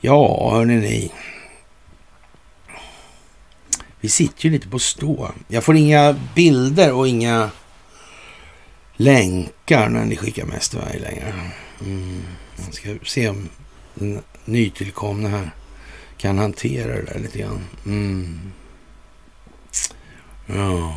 Ja, 0.00 0.50
hörni 0.52 0.76
ni. 0.76 1.12
Vi 4.00 4.08
sitter 4.08 4.44
ju 4.44 4.50
lite 4.50 4.68
på 4.68 4.78
stå. 4.78 5.30
Jag 5.48 5.64
får 5.64 5.76
inga 5.76 6.16
bilder 6.34 6.92
och 6.92 7.08
inga 7.08 7.50
länkar 8.96 9.88
när 9.88 10.04
ni 10.04 10.16
skickar 10.16 10.44
mest 10.44 10.74
varje 10.74 10.98
längre. 10.98 11.34
Mm. 11.80 12.22
Jag 12.64 12.74
ska 12.74 12.94
se 13.04 13.28
om 13.28 13.48
den 13.94 14.22
nytillkomna 14.44 15.28
här 15.28 15.50
kan 16.16 16.38
hantera 16.38 16.96
det 16.96 17.02
där 17.02 17.18
lite 17.18 17.38
grann. 17.38 17.64
Mm. 17.86 18.52
Ja. 20.46 20.96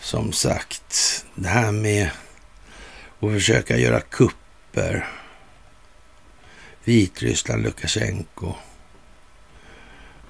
Som 0.00 0.32
sagt, 0.32 1.24
det 1.34 1.48
här 1.48 1.72
med 1.72 2.10
att 3.20 3.32
försöka 3.32 3.76
göra 3.76 4.00
kupper. 4.00 5.08
Vitryssland, 6.84 7.62
Lukasjenko. 7.62 8.54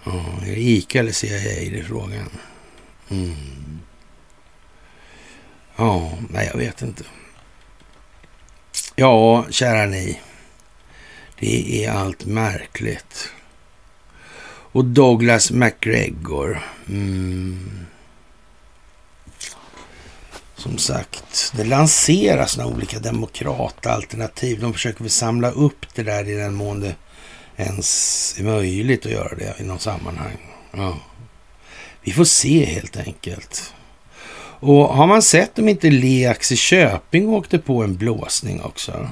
Ja, 0.05 0.25
är 0.43 0.47
det 0.47 0.61
ICA 0.61 0.99
eller 0.99 1.13
CIA 1.13 1.39
det 1.39 1.79
är 1.79 1.85
frågan? 1.85 2.31
Mm. 3.11 3.81
Ja, 5.77 6.19
nej 6.31 6.47
jag 6.53 6.59
vet 6.59 6.83
inte. 6.83 7.05
Ja, 8.95 9.47
kära 9.51 9.87
ni. 9.87 10.21
Det 11.39 11.85
är 11.85 11.93
allt 11.93 12.25
märkligt. 12.25 13.33
Och 14.73 14.85
Douglas 14.85 15.51
McGregor. 15.51 16.61
Mm. 16.89 17.87
Som 20.57 20.79
sagt, 20.79 21.53
det 21.57 21.65
lanseras 21.65 22.57
några 22.57 22.71
olika 22.77 22.99
demokratalternativ. 22.99 24.61
De 24.61 24.73
försöker 24.73 25.01
väl 25.01 25.11
samla 25.11 25.51
upp 25.51 25.95
det 25.95 26.03
där 26.03 26.29
i 26.29 26.35
den 26.35 26.55
mån 26.55 26.81
det 26.81 26.95
ens 27.57 28.35
är 28.39 28.45
möjligt 28.45 29.07
att 29.07 29.13
göra 29.13 29.35
det 29.35 29.55
i 29.61 29.65
någon 29.65 29.79
sammanhang. 29.79 30.37
Ja. 30.73 30.99
Vi 32.03 32.13
får 32.13 32.25
se 32.25 32.65
helt 32.65 32.97
enkelt. 32.97 33.75
Och 34.61 34.97
har 34.97 35.07
man 35.07 35.23
sett 35.23 35.59
om 35.59 35.69
inte 35.69 35.91
Leax 35.91 36.53
i 36.53 36.57
Köping 36.57 37.29
åkte 37.29 37.59
på 37.59 37.83
en 37.83 37.97
blåsning 37.97 38.63
också? 38.63 39.09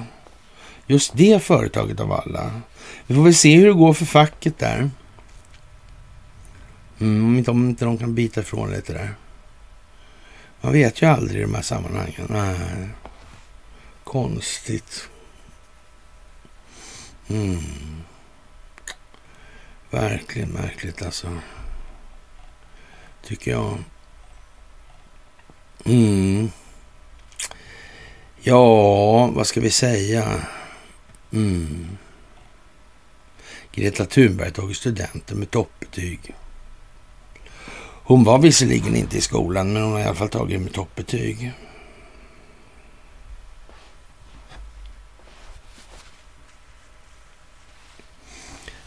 Just 0.87 1.11
det 1.15 1.43
företaget 1.43 1.99
av 1.99 2.11
alla. 2.11 2.61
Vi 3.07 3.15
får 3.15 3.23
väl 3.23 3.35
se 3.35 3.55
hur 3.55 3.67
det 3.67 3.73
går 3.73 3.93
för 3.93 4.05
facket 4.05 4.59
där. 4.59 4.89
Mm, 6.99 7.25
om, 7.25 7.37
inte, 7.37 7.51
om 7.51 7.69
inte 7.69 7.85
de 7.85 7.97
kan 7.97 8.15
bita 8.15 8.41
ifrån 8.41 8.71
lite 8.71 8.93
där. 8.93 9.15
Man 10.61 10.73
vet 10.73 11.01
ju 11.01 11.05
aldrig 11.05 11.39
i 11.39 11.43
de 11.43 11.55
här 11.55 11.61
sammanhangen. 11.61 12.27
Nej. 12.29 12.89
Konstigt. 14.03 15.09
Mm. 17.27 17.59
Verkligen 19.89 20.49
märkligt 20.49 21.01
alltså. 21.01 21.37
Tycker 23.23 23.51
jag. 23.51 23.77
Mm. 25.85 26.51
Ja, 28.41 29.27
vad 29.27 29.47
ska 29.47 29.61
vi 29.61 29.71
säga? 29.71 30.41
Mm. 31.31 31.97
Greta 33.71 34.05
Thunberg 34.05 34.51
tagit 34.51 34.77
studenten 34.77 35.37
med 35.37 35.51
toppbetyg. 35.51 36.35
Hon 38.09 38.23
var 38.23 38.39
visserligen 38.39 38.95
inte 38.95 39.17
i 39.17 39.21
skolan, 39.21 39.73
men 39.73 39.81
hon 39.83 39.91
har 39.91 39.99
i 39.99 40.03
alla 40.03 40.15
fall 40.15 40.29
tagit 40.29 40.61
med 40.61 40.73
toppbetyg. 40.73 41.51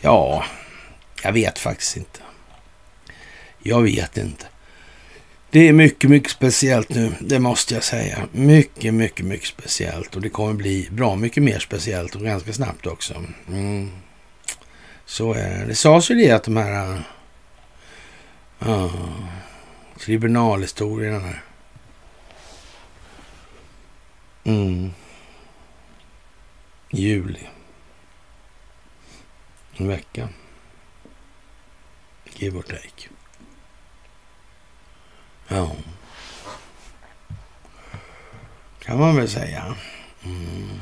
Ja, 0.01 0.45
jag 1.23 1.33
vet 1.33 1.59
faktiskt 1.59 1.97
inte. 1.97 2.21
Jag 3.59 3.83
vet 3.83 4.17
inte. 4.17 4.47
Det 5.51 5.69
är 5.69 5.73
mycket, 5.73 6.11
mycket 6.11 6.31
speciellt 6.31 6.89
nu, 6.89 7.13
det 7.21 7.39
måste 7.39 7.75
jag 7.75 7.85
säga. 7.85 8.29
Mycket, 8.33 8.95
mycket, 8.95 9.27
mycket 9.27 9.49
speciellt. 9.49 10.17
Och 10.17 10.23
det 10.23 10.29
kommer 10.29 10.53
bli 10.53 10.89
bra 10.91 11.17
mycket 11.17 11.43
mer 11.43 11.59
speciellt 11.59 12.15
och 12.15 12.23
ganska 12.23 12.53
snabbt 12.53 12.87
också. 12.87 13.25
Mm. 13.49 13.91
Så 15.07 15.33
är 15.33 15.59
det. 15.59 15.65
Det 15.67 15.75
sades 15.75 16.11
ju 16.11 16.15
det 16.15 16.31
att 16.31 16.45
de 16.45 16.57
här 16.57 17.03
Ja. 18.65 18.91
Tribunalhistorierna 19.99 21.19
här. 21.19 21.43
Mm. 24.45 24.93
Juli. 26.91 27.49
En 29.77 29.89
vecka. 29.89 30.29
Give 32.35 32.59
or 32.59 32.63
take. 32.63 33.09
Ja. 35.49 35.77
Kan 38.79 38.99
man 38.99 39.17
väl 39.17 39.29
säga. 39.29 39.77
Mm. 40.25 40.81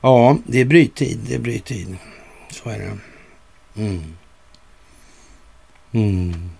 Ja, 0.00 0.36
det 0.46 0.60
är 0.60 0.64
bryttid. 0.64 1.18
Det 1.28 1.34
är 1.34 1.38
bryttid. 1.38 1.96
Så 2.50 2.68
är 2.68 2.78
det. 2.78 2.98
Mm. 3.82 4.16
Mm. 5.96 6.50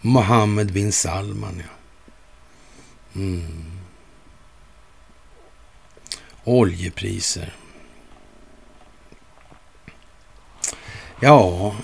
Mohammed 0.00 0.72
bin 0.72 0.92
Salman, 0.92 1.62
ja. 1.64 1.70
Mm. 3.20 3.78
Oljepriser. 6.44 7.56
Ja. 11.20 11.76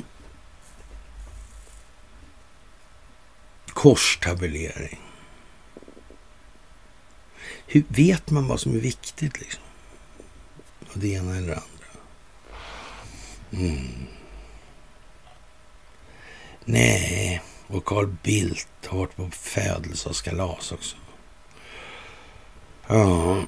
Korstabulering. 3.66 5.00
Hur 7.66 7.84
vet 7.88 8.30
man 8.30 8.48
vad 8.48 8.60
som 8.60 8.74
är 8.74 8.80
viktigt 8.80 9.40
liksom? 9.40 9.62
Och 10.92 10.98
det 10.98 11.08
ena 11.08 11.36
eller 11.36 11.48
det 11.48 11.54
andra. 11.54 11.86
Mm. 13.50 14.17
Nej, 16.70 17.42
och 17.66 17.84
Carl 17.84 18.06
Bildt 18.22 18.86
har 18.86 18.98
varit 18.98 19.16
på 19.16 19.30
födelsedagskalas 19.30 20.72
också. 20.72 20.96
Ja. 22.86 23.42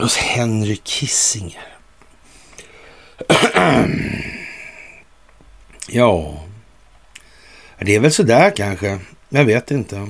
Och 0.00 0.10
Henry 0.10 0.76
Kissinger. 0.84 1.66
Ja, 5.88 6.44
det 7.78 7.94
är 7.94 8.00
väl 8.00 8.12
sådär 8.12 8.52
kanske. 8.56 8.98
Jag 9.28 9.44
vet 9.44 9.70
inte. 9.70 10.08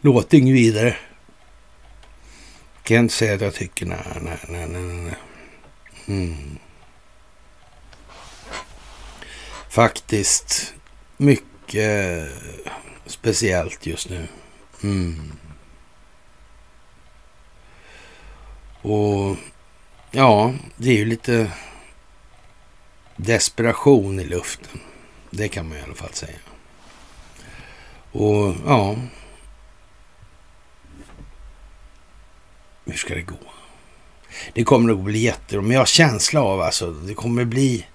Låter 0.00 0.38
inget 0.38 0.54
vidare. 0.54 0.96
Kan 2.82 2.96
inte 2.96 3.14
säga 3.14 3.34
att 3.34 3.40
jag 3.40 3.54
tycker 3.54 3.86
nej, 3.86 3.98
nej, 4.20 4.38
nej, 4.48 4.66
nej, 4.68 4.82
nej. 4.82 5.14
Mm. 6.06 6.58
Faktiskt 9.74 10.74
mycket 11.16 12.28
speciellt 13.06 13.86
just 13.86 14.10
nu. 14.10 14.28
Mm. 14.82 15.32
Och 18.82 19.36
ja, 20.10 20.54
det 20.76 20.90
är 20.90 20.96
ju 20.96 21.04
lite 21.04 21.52
desperation 23.16 24.20
i 24.20 24.24
luften. 24.24 24.80
Det 25.30 25.48
kan 25.48 25.68
man 25.68 25.78
i 25.78 25.82
alla 25.82 25.94
fall 25.94 26.12
säga. 26.12 26.38
Och 28.12 28.54
ja, 28.66 28.96
hur 32.84 32.96
ska 32.96 33.14
det 33.14 33.22
gå? 33.22 33.38
Det 34.52 34.64
kommer 34.64 34.92
att 34.92 34.98
bli 34.98 35.18
jättebra, 35.18 35.62
men 35.62 35.70
jag 35.70 35.80
har 35.80 35.86
känsla 35.86 36.42
av 36.42 36.60
alltså, 36.60 36.90
det 36.90 37.14
kommer 37.14 37.44
bli, 37.44 37.86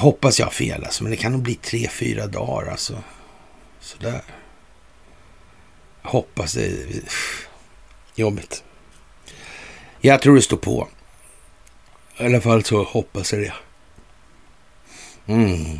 hoppas 0.00 0.38
jag 0.38 0.46
har 0.46 0.52
fel 0.52 0.84
alltså, 0.84 1.02
men 1.02 1.10
det 1.10 1.16
kan 1.16 1.32
nog 1.32 1.42
bli 1.42 1.54
tre, 1.54 1.88
fyra 1.88 2.26
dagar 2.26 2.70
alltså. 2.70 3.02
Sådär. 3.80 4.22
Jag 6.02 6.10
hoppas 6.10 6.52
det. 6.52 6.86
Jobbigt. 8.14 8.64
Jag 10.00 10.22
tror 10.22 10.36
det 10.36 10.42
står 10.42 10.56
på. 10.56 10.88
I 12.16 12.24
alla 12.24 12.40
fall 12.40 12.64
så 12.64 12.82
hoppas 12.82 13.32
jag 13.32 13.42
det. 13.42 13.54
Mm. 15.26 15.78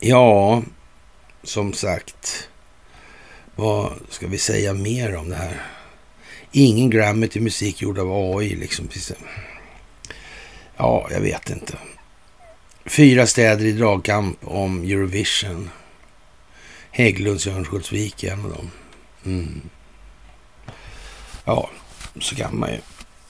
Ja, 0.00 0.62
som 1.42 1.72
sagt. 1.72 2.48
Vad 3.56 3.92
ska 4.08 4.26
vi 4.26 4.38
säga 4.38 4.72
mer 4.72 5.16
om 5.16 5.28
det 5.28 5.36
här? 5.36 5.62
Ingen 6.52 6.90
Grammy 6.90 7.28
till 7.28 7.42
musik 7.42 7.82
gjord 7.82 7.98
av 7.98 8.12
AI 8.12 8.54
liksom. 8.54 8.88
Ja, 10.76 11.08
jag 11.10 11.20
vet 11.20 11.50
inte. 11.50 11.78
Fyra 12.86 13.26
städer 13.26 13.64
i 13.64 13.72
dragkamp 13.72 14.38
om 14.40 14.82
Eurovision. 14.82 15.70
Hägglunds 16.90 17.46
i 17.46 17.50
Örnsköldsvik 17.50 18.24
är 18.24 18.32
en 18.32 18.44
av 18.44 18.50
dem. 18.50 18.70
Mm. 19.24 19.60
Ja, 21.44 21.70
så 22.20 22.36
kan 22.36 22.58
man 22.58 22.70
ju. 22.70 22.78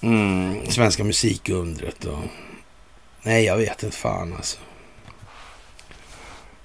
Mm. 0.00 0.66
Svenska 0.66 1.04
musikundret 1.04 2.04
och... 2.04 2.18
Nej, 3.22 3.44
jag 3.44 3.56
vet 3.56 3.82
inte 3.82 3.96
fan 3.96 4.32
alltså. 4.32 4.58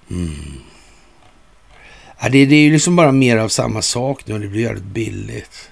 Mm. 0.09 0.61
Ja, 2.19 2.29
det, 2.29 2.45
det 2.45 2.55
är 2.55 2.63
ju 2.63 2.71
liksom 2.71 2.95
bara 2.95 3.11
mer 3.11 3.37
av 3.37 3.49
samma 3.49 3.81
sak 3.81 4.27
nu 4.27 4.33
och 4.33 4.39
det 4.39 4.47
blir 4.47 4.61
jävligt 4.61 4.83
billigt. 4.83 5.69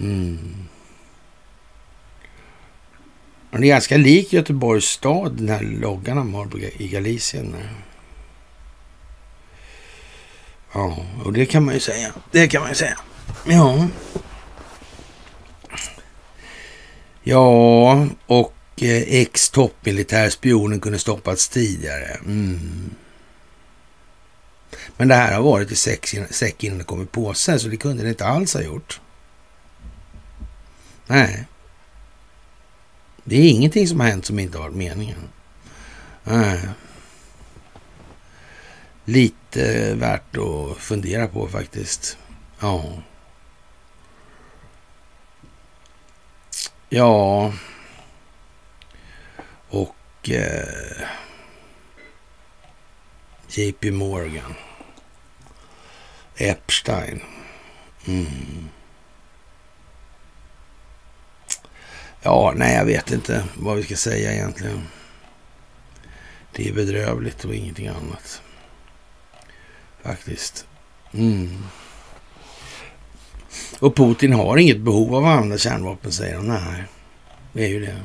Mm. 0.00 0.68
Och 3.54 3.60
det 3.60 3.66
är 3.66 3.68
ganska 3.68 3.96
lik 3.96 4.32
Göteborgs 4.32 4.84
stad, 4.84 5.32
den 5.32 5.48
här 5.48 5.62
loggan 5.62 6.16
de 6.16 6.34
har 6.34 6.48
i 6.76 6.88
Galicien. 6.88 7.56
Ja, 10.72 11.06
och 11.24 11.32
det 11.32 11.46
kan 11.46 11.64
man 11.64 11.74
ju 11.74 11.80
säga. 11.80 12.12
Det 12.30 12.48
kan 12.48 12.60
man 12.60 12.70
ju 12.70 12.74
säga. 12.74 12.98
Ja. 13.46 13.88
Ja, 17.22 18.06
och 18.26 18.54
eh, 18.76 19.02
ex-toppmilitärspionen 19.02 20.80
kunde 20.80 20.98
stoppats 20.98 21.48
tidigare. 21.48 22.18
Mm. 22.24 22.90
Men 24.96 25.08
det 25.08 25.14
här 25.14 25.32
har 25.32 25.42
varit 25.42 25.70
i 25.70 25.76
säck 25.76 26.64
innan 26.64 26.78
det 26.78 26.84
kom 26.84 27.06
på 27.06 27.34
sig, 27.34 27.60
så 27.60 27.68
det 27.68 27.76
kunde 27.76 28.02
det 28.02 28.08
inte 28.08 28.26
alls 28.26 28.54
ha 28.54 28.62
gjort. 28.62 29.00
Nej. 31.06 31.44
Det 33.24 33.36
är 33.36 33.50
ingenting 33.50 33.88
som 33.88 34.00
har 34.00 34.06
hänt 34.06 34.26
som 34.26 34.38
inte 34.38 34.58
har 34.58 34.64
varit 34.64 34.76
meningen. 34.76 35.28
Äh. 36.24 36.70
Lite 39.04 39.94
värt 39.94 40.36
att 40.36 40.76
fundera 40.78 41.26
på 41.26 41.48
faktiskt. 41.48 42.18
Ja. 42.60 42.84
Ja. 46.88 47.52
Och 49.68 50.30
eh, 50.30 51.08
JP 53.48 53.90
Morgan. 53.90 54.54
Epstein. 56.36 57.20
Mm. 58.06 58.68
Ja, 62.26 62.52
nej, 62.56 62.74
jag 62.74 62.84
vet 62.84 63.10
inte 63.10 63.44
vad 63.56 63.76
vi 63.76 63.82
ska 63.82 63.96
säga 63.96 64.32
egentligen. 64.32 64.88
Det 66.52 66.68
är 66.68 66.72
bedrövligt 66.72 67.44
och 67.44 67.54
ingenting 67.54 67.88
annat. 67.88 68.42
Faktiskt. 70.02 70.66
Mm. 71.12 71.64
Och 73.78 73.96
Putin 73.96 74.32
har 74.32 74.56
inget 74.56 74.80
behov 74.80 75.14
av 75.14 75.24
att 75.24 75.30
använda 75.30 75.58
kärnvapen, 75.58 76.12
säger 76.12 76.36
han. 76.36 76.48
Nej, 76.48 76.84
det 77.52 77.64
är 77.64 77.68
ju 77.68 77.80
det. 77.80 78.00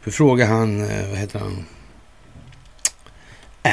För 0.00 0.10
frågar 0.10 0.46
han, 0.46 0.90
eh, 0.90 1.08
vad 1.08 1.18
heter 1.18 1.38
han? 1.38 1.66
Äh. 3.62 3.72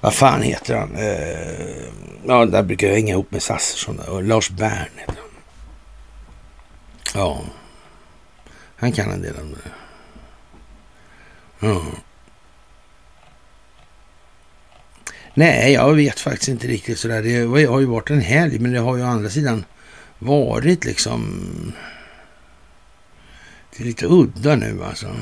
Vad 0.00 0.14
fan 0.14 0.42
heter 0.42 0.74
han? 0.74 0.96
Äh, 0.96 1.86
ja, 2.26 2.46
där 2.46 2.62
brukar 2.62 2.86
jag 2.86 2.94
hänga 2.94 3.12
ihop 3.12 3.30
med 3.30 3.42
Sassersson 3.42 4.00
Lars 4.28 4.50
Bern 4.50 4.88
heter 4.96 5.14
han. 5.16 5.25
Ja, 7.14 7.40
han 8.76 8.92
kan 8.92 9.10
en 9.10 9.22
del 9.22 9.36
om 9.36 9.52
det. 9.52 9.70
Ja. 11.66 11.82
Nej, 15.34 15.72
jag 15.72 15.94
vet 15.94 16.20
faktiskt 16.20 16.48
inte 16.48 16.66
riktigt 16.66 16.98
sådär. 16.98 17.22
Det 17.22 17.66
har 17.66 17.80
ju 17.80 17.86
varit 17.86 18.10
en 18.10 18.20
helg, 18.20 18.58
men 18.58 18.72
det 18.72 18.78
har 18.78 18.96
ju 18.96 19.02
å 19.02 19.06
andra 19.06 19.30
sidan 19.30 19.64
varit 20.18 20.84
liksom... 20.84 21.72
Det 23.76 23.82
är 23.82 23.86
lite 23.86 24.06
udda 24.06 24.56
nu 24.56 24.84
alltså. 24.84 25.16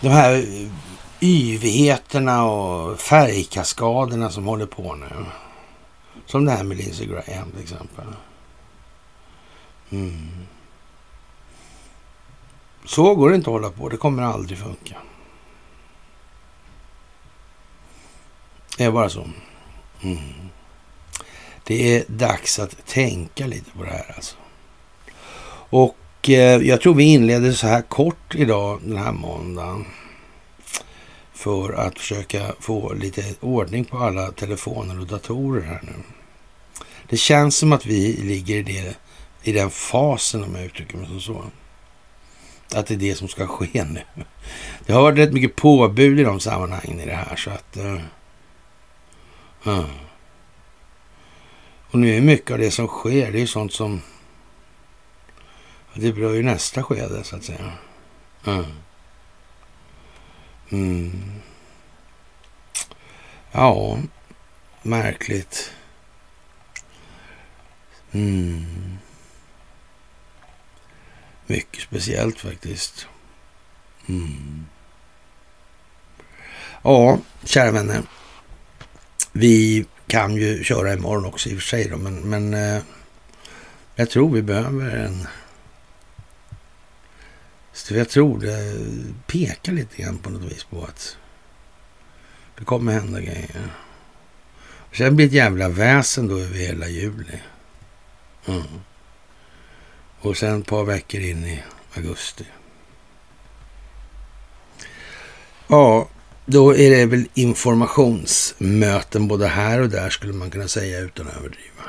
De 0.00 0.08
här 0.08 0.44
yvigheterna 1.20 2.44
och 2.44 3.00
färgkaskaderna 3.00 4.30
som 4.30 4.46
håller 4.46 4.66
på 4.66 4.94
nu. 4.94 5.24
Som 6.26 6.44
det 6.44 6.52
här 6.52 6.64
med 6.64 6.76
Lindsey 6.76 7.06
Graham 7.06 7.50
till 7.50 7.62
exempel. 7.62 8.04
Mm. 9.92 10.28
Så 12.84 13.14
går 13.14 13.30
det 13.30 13.36
inte 13.36 13.50
att 13.50 13.54
hålla 13.54 13.70
på. 13.70 13.88
Det 13.88 13.96
kommer 13.96 14.22
aldrig 14.22 14.58
funka. 14.58 14.96
Det 18.76 18.84
är 18.84 18.90
bara 18.90 19.08
så. 19.08 19.28
Mm. 20.02 20.18
Det 21.64 21.96
är 21.96 22.04
dags 22.08 22.58
att 22.58 22.86
tänka 22.86 23.46
lite 23.46 23.70
på 23.70 23.84
det 23.84 23.90
här 23.90 24.12
alltså. 24.16 24.36
Och 25.70 26.30
eh, 26.30 26.62
jag 26.62 26.80
tror 26.80 26.94
vi 26.94 27.04
inleder 27.04 27.52
så 27.52 27.66
här 27.66 27.82
kort 27.82 28.34
idag 28.34 28.80
den 28.84 28.96
här 28.96 29.12
måndagen. 29.12 29.84
För 31.32 31.72
att 31.72 31.98
försöka 31.98 32.54
få 32.60 32.92
lite 32.92 33.24
ordning 33.40 33.84
på 33.84 33.98
alla 33.98 34.32
telefoner 34.32 35.00
och 35.00 35.06
datorer 35.06 35.62
här 35.62 35.80
nu. 35.82 35.92
Det 37.08 37.16
känns 37.16 37.56
som 37.56 37.72
att 37.72 37.86
vi 37.86 38.12
ligger 38.12 38.56
i, 38.56 38.62
det, 38.62 38.96
i 39.42 39.52
den 39.52 39.70
fasen 39.70 40.44
om 40.44 40.54
jag 40.54 40.64
uttrycker 40.64 40.96
mig 40.96 41.06
som 41.06 41.20
så. 41.20 41.44
Att 42.74 42.86
det 42.86 42.94
är 42.94 42.98
det 42.98 43.14
som 43.14 43.28
ska 43.28 43.46
ske 43.46 43.84
nu. 43.84 44.02
Det 44.86 44.92
har 44.92 45.02
varit 45.02 45.18
rätt 45.18 45.32
mycket 45.32 45.56
påbud 45.56 46.20
i 46.20 46.22
de 46.22 46.40
sammanhangen 46.40 47.00
i 47.00 47.06
det 47.06 47.14
här 47.14 47.36
så 47.36 47.50
att... 47.50 47.76
Uh, 47.76 48.00
uh. 49.66 49.90
Och 51.90 51.98
nu 51.98 52.16
är 52.16 52.20
mycket 52.20 52.50
av 52.50 52.58
det 52.58 52.70
som 52.70 52.86
sker, 52.86 53.32
det 53.32 53.42
är 53.42 53.46
sånt 53.46 53.72
som... 53.72 54.02
Det 55.94 56.12
berör 56.12 56.34
ju 56.34 56.42
nästa 56.42 56.82
skede 56.82 57.24
så 57.24 57.36
att 57.36 57.44
säga. 57.44 57.72
Uh. 58.48 58.66
Mm. 60.70 61.40
Ja, 63.52 63.98
märkligt. 64.82 65.72
Mm. 68.12 68.98
Mycket 71.46 71.82
speciellt 71.82 72.38
faktiskt. 72.40 73.06
Mm. 74.08 74.66
Ja, 76.82 77.18
kära 77.44 77.70
vänner. 77.70 78.02
Vi 79.32 79.86
kan 80.06 80.36
ju 80.36 80.64
köra 80.64 80.92
imorgon 80.92 81.24
också 81.24 81.48
i 81.48 81.52
och 81.52 81.58
för 81.58 81.66
sig 81.66 81.88
då, 81.88 81.96
men, 81.96 82.14
men 82.14 82.54
eh, 82.54 82.82
jag 83.94 84.10
tror 84.10 84.30
vi 84.30 84.42
behöver 84.42 84.90
en 84.96 85.26
Så 87.72 87.94
jag 87.94 88.08
tror 88.08 88.40
det 88.40 88.76
pekar 89.26 89.72
lite 89.72 90.02
grann 90.02 90.18
på 90.18 90.30
något 90.30 90.52
vis 90.52 90.64
på 90.64 90.84
att 90.84 91.16
det 92.58 92.64
kommer 92.64 92.92
hända 92.92 93.20
grejer. 93.20 93.70
Sen 94.92 95.16
blir 95.16 95.26
det 95.26 95.30
ett 95.30 95.36
jävla 95.36 95.68
väsen 95.68 96.28
då 96.28 96.38
över 96.38 96.56
hela 96.56 96.88
juli. 96.88 97.40
Mm. 98.46 98.62
Och 100.22 100.36
sen 100.36 100.60
ett 100.60 100.66
par 100.66 100.84
veckor 100.84 101.20
in 101.20 101.44
i 101.44 101.62
augusti. 101.94 102.44
Ja, 105.68 106.08
då 106.46 106.76
är 106.76 106.90
det 106.90 107.06
väl 107.06 107.28
informationsmöten 107.34 109.28
både 109.28 109.46
här 109.46 109.80
och 109.80 109.88
där 109.88 110.10
skulle 110.10 110.32
man 110.32 110.50
kunna 110.50 110.68
säga 110.68 111.00
utan 111.00 111.28
att 111.28 111.36
överdriva. 111.36 111.82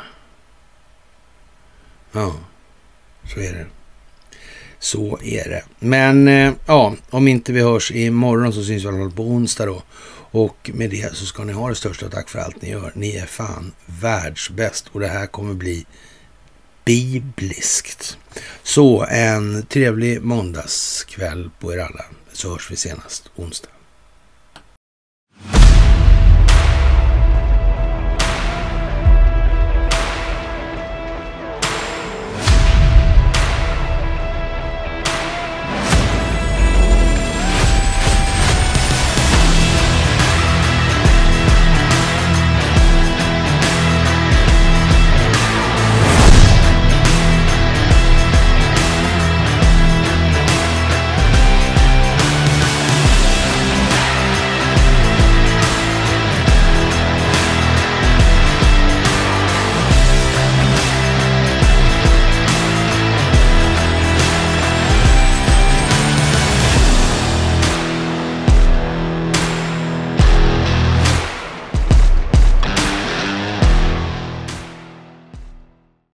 Ja, 2.11 2.35
så 3.33 3.39
är 3.39 3.53
det. 3.53 3.65
Så 4.79 5.19
är 5.23 5.49
det. 5.49 5.63
Men 5.79 6.27
eh, 6.27 6.53
ja, 6.65 6.95
om 7.09 7.27
inte 7.27 7.53
vi 7.53 7.61
hörs 7.61 7.91
imorgon 7.91 8.53
så 8.53 8.63
syns 8.63 8.83
vi 8.83 8.87
alla 8.87 9.09
på 9.09 9.23
onsdag 9.23 9.65
då. 9.65 9.83
Och 10.31 10.71
med 10.73 10.89
det 10.89 11.15
så 11.15 11.25
ska 11.25 11.43
ni 11.43 11.53
ha 11.53 11.69
det 11.69 11.75
största 11.75 12.09
tack 12.09 12.29
för 12.29 12.39
allt 12.39 12.61
ni 12.61 12.69
gör. 12.69 12.91
Ni 12.95 13.15
är 13.15 13.25
fan 13.25 13.71
världsbäst 13.85 14.87
och 14.91 14.99
det 14.99 15.07
här 15.07 15.27
kommer 15.27 15.53
bli 15.53 15.85
bibliskt. 16.85 18.17
Så 18.63 19.05
en 19.09 19.65
trevlig 19.65 20.21
måndagskväll 20.21 21.49
på 21.59 21.73
er 21.73 21.77
alla. 21.77 22.05
Så 22.33 22.49
hörs 22.49 22.71
vi 22.71 22.75
senast 22.75 23.31
onsdag. 23.35 23.72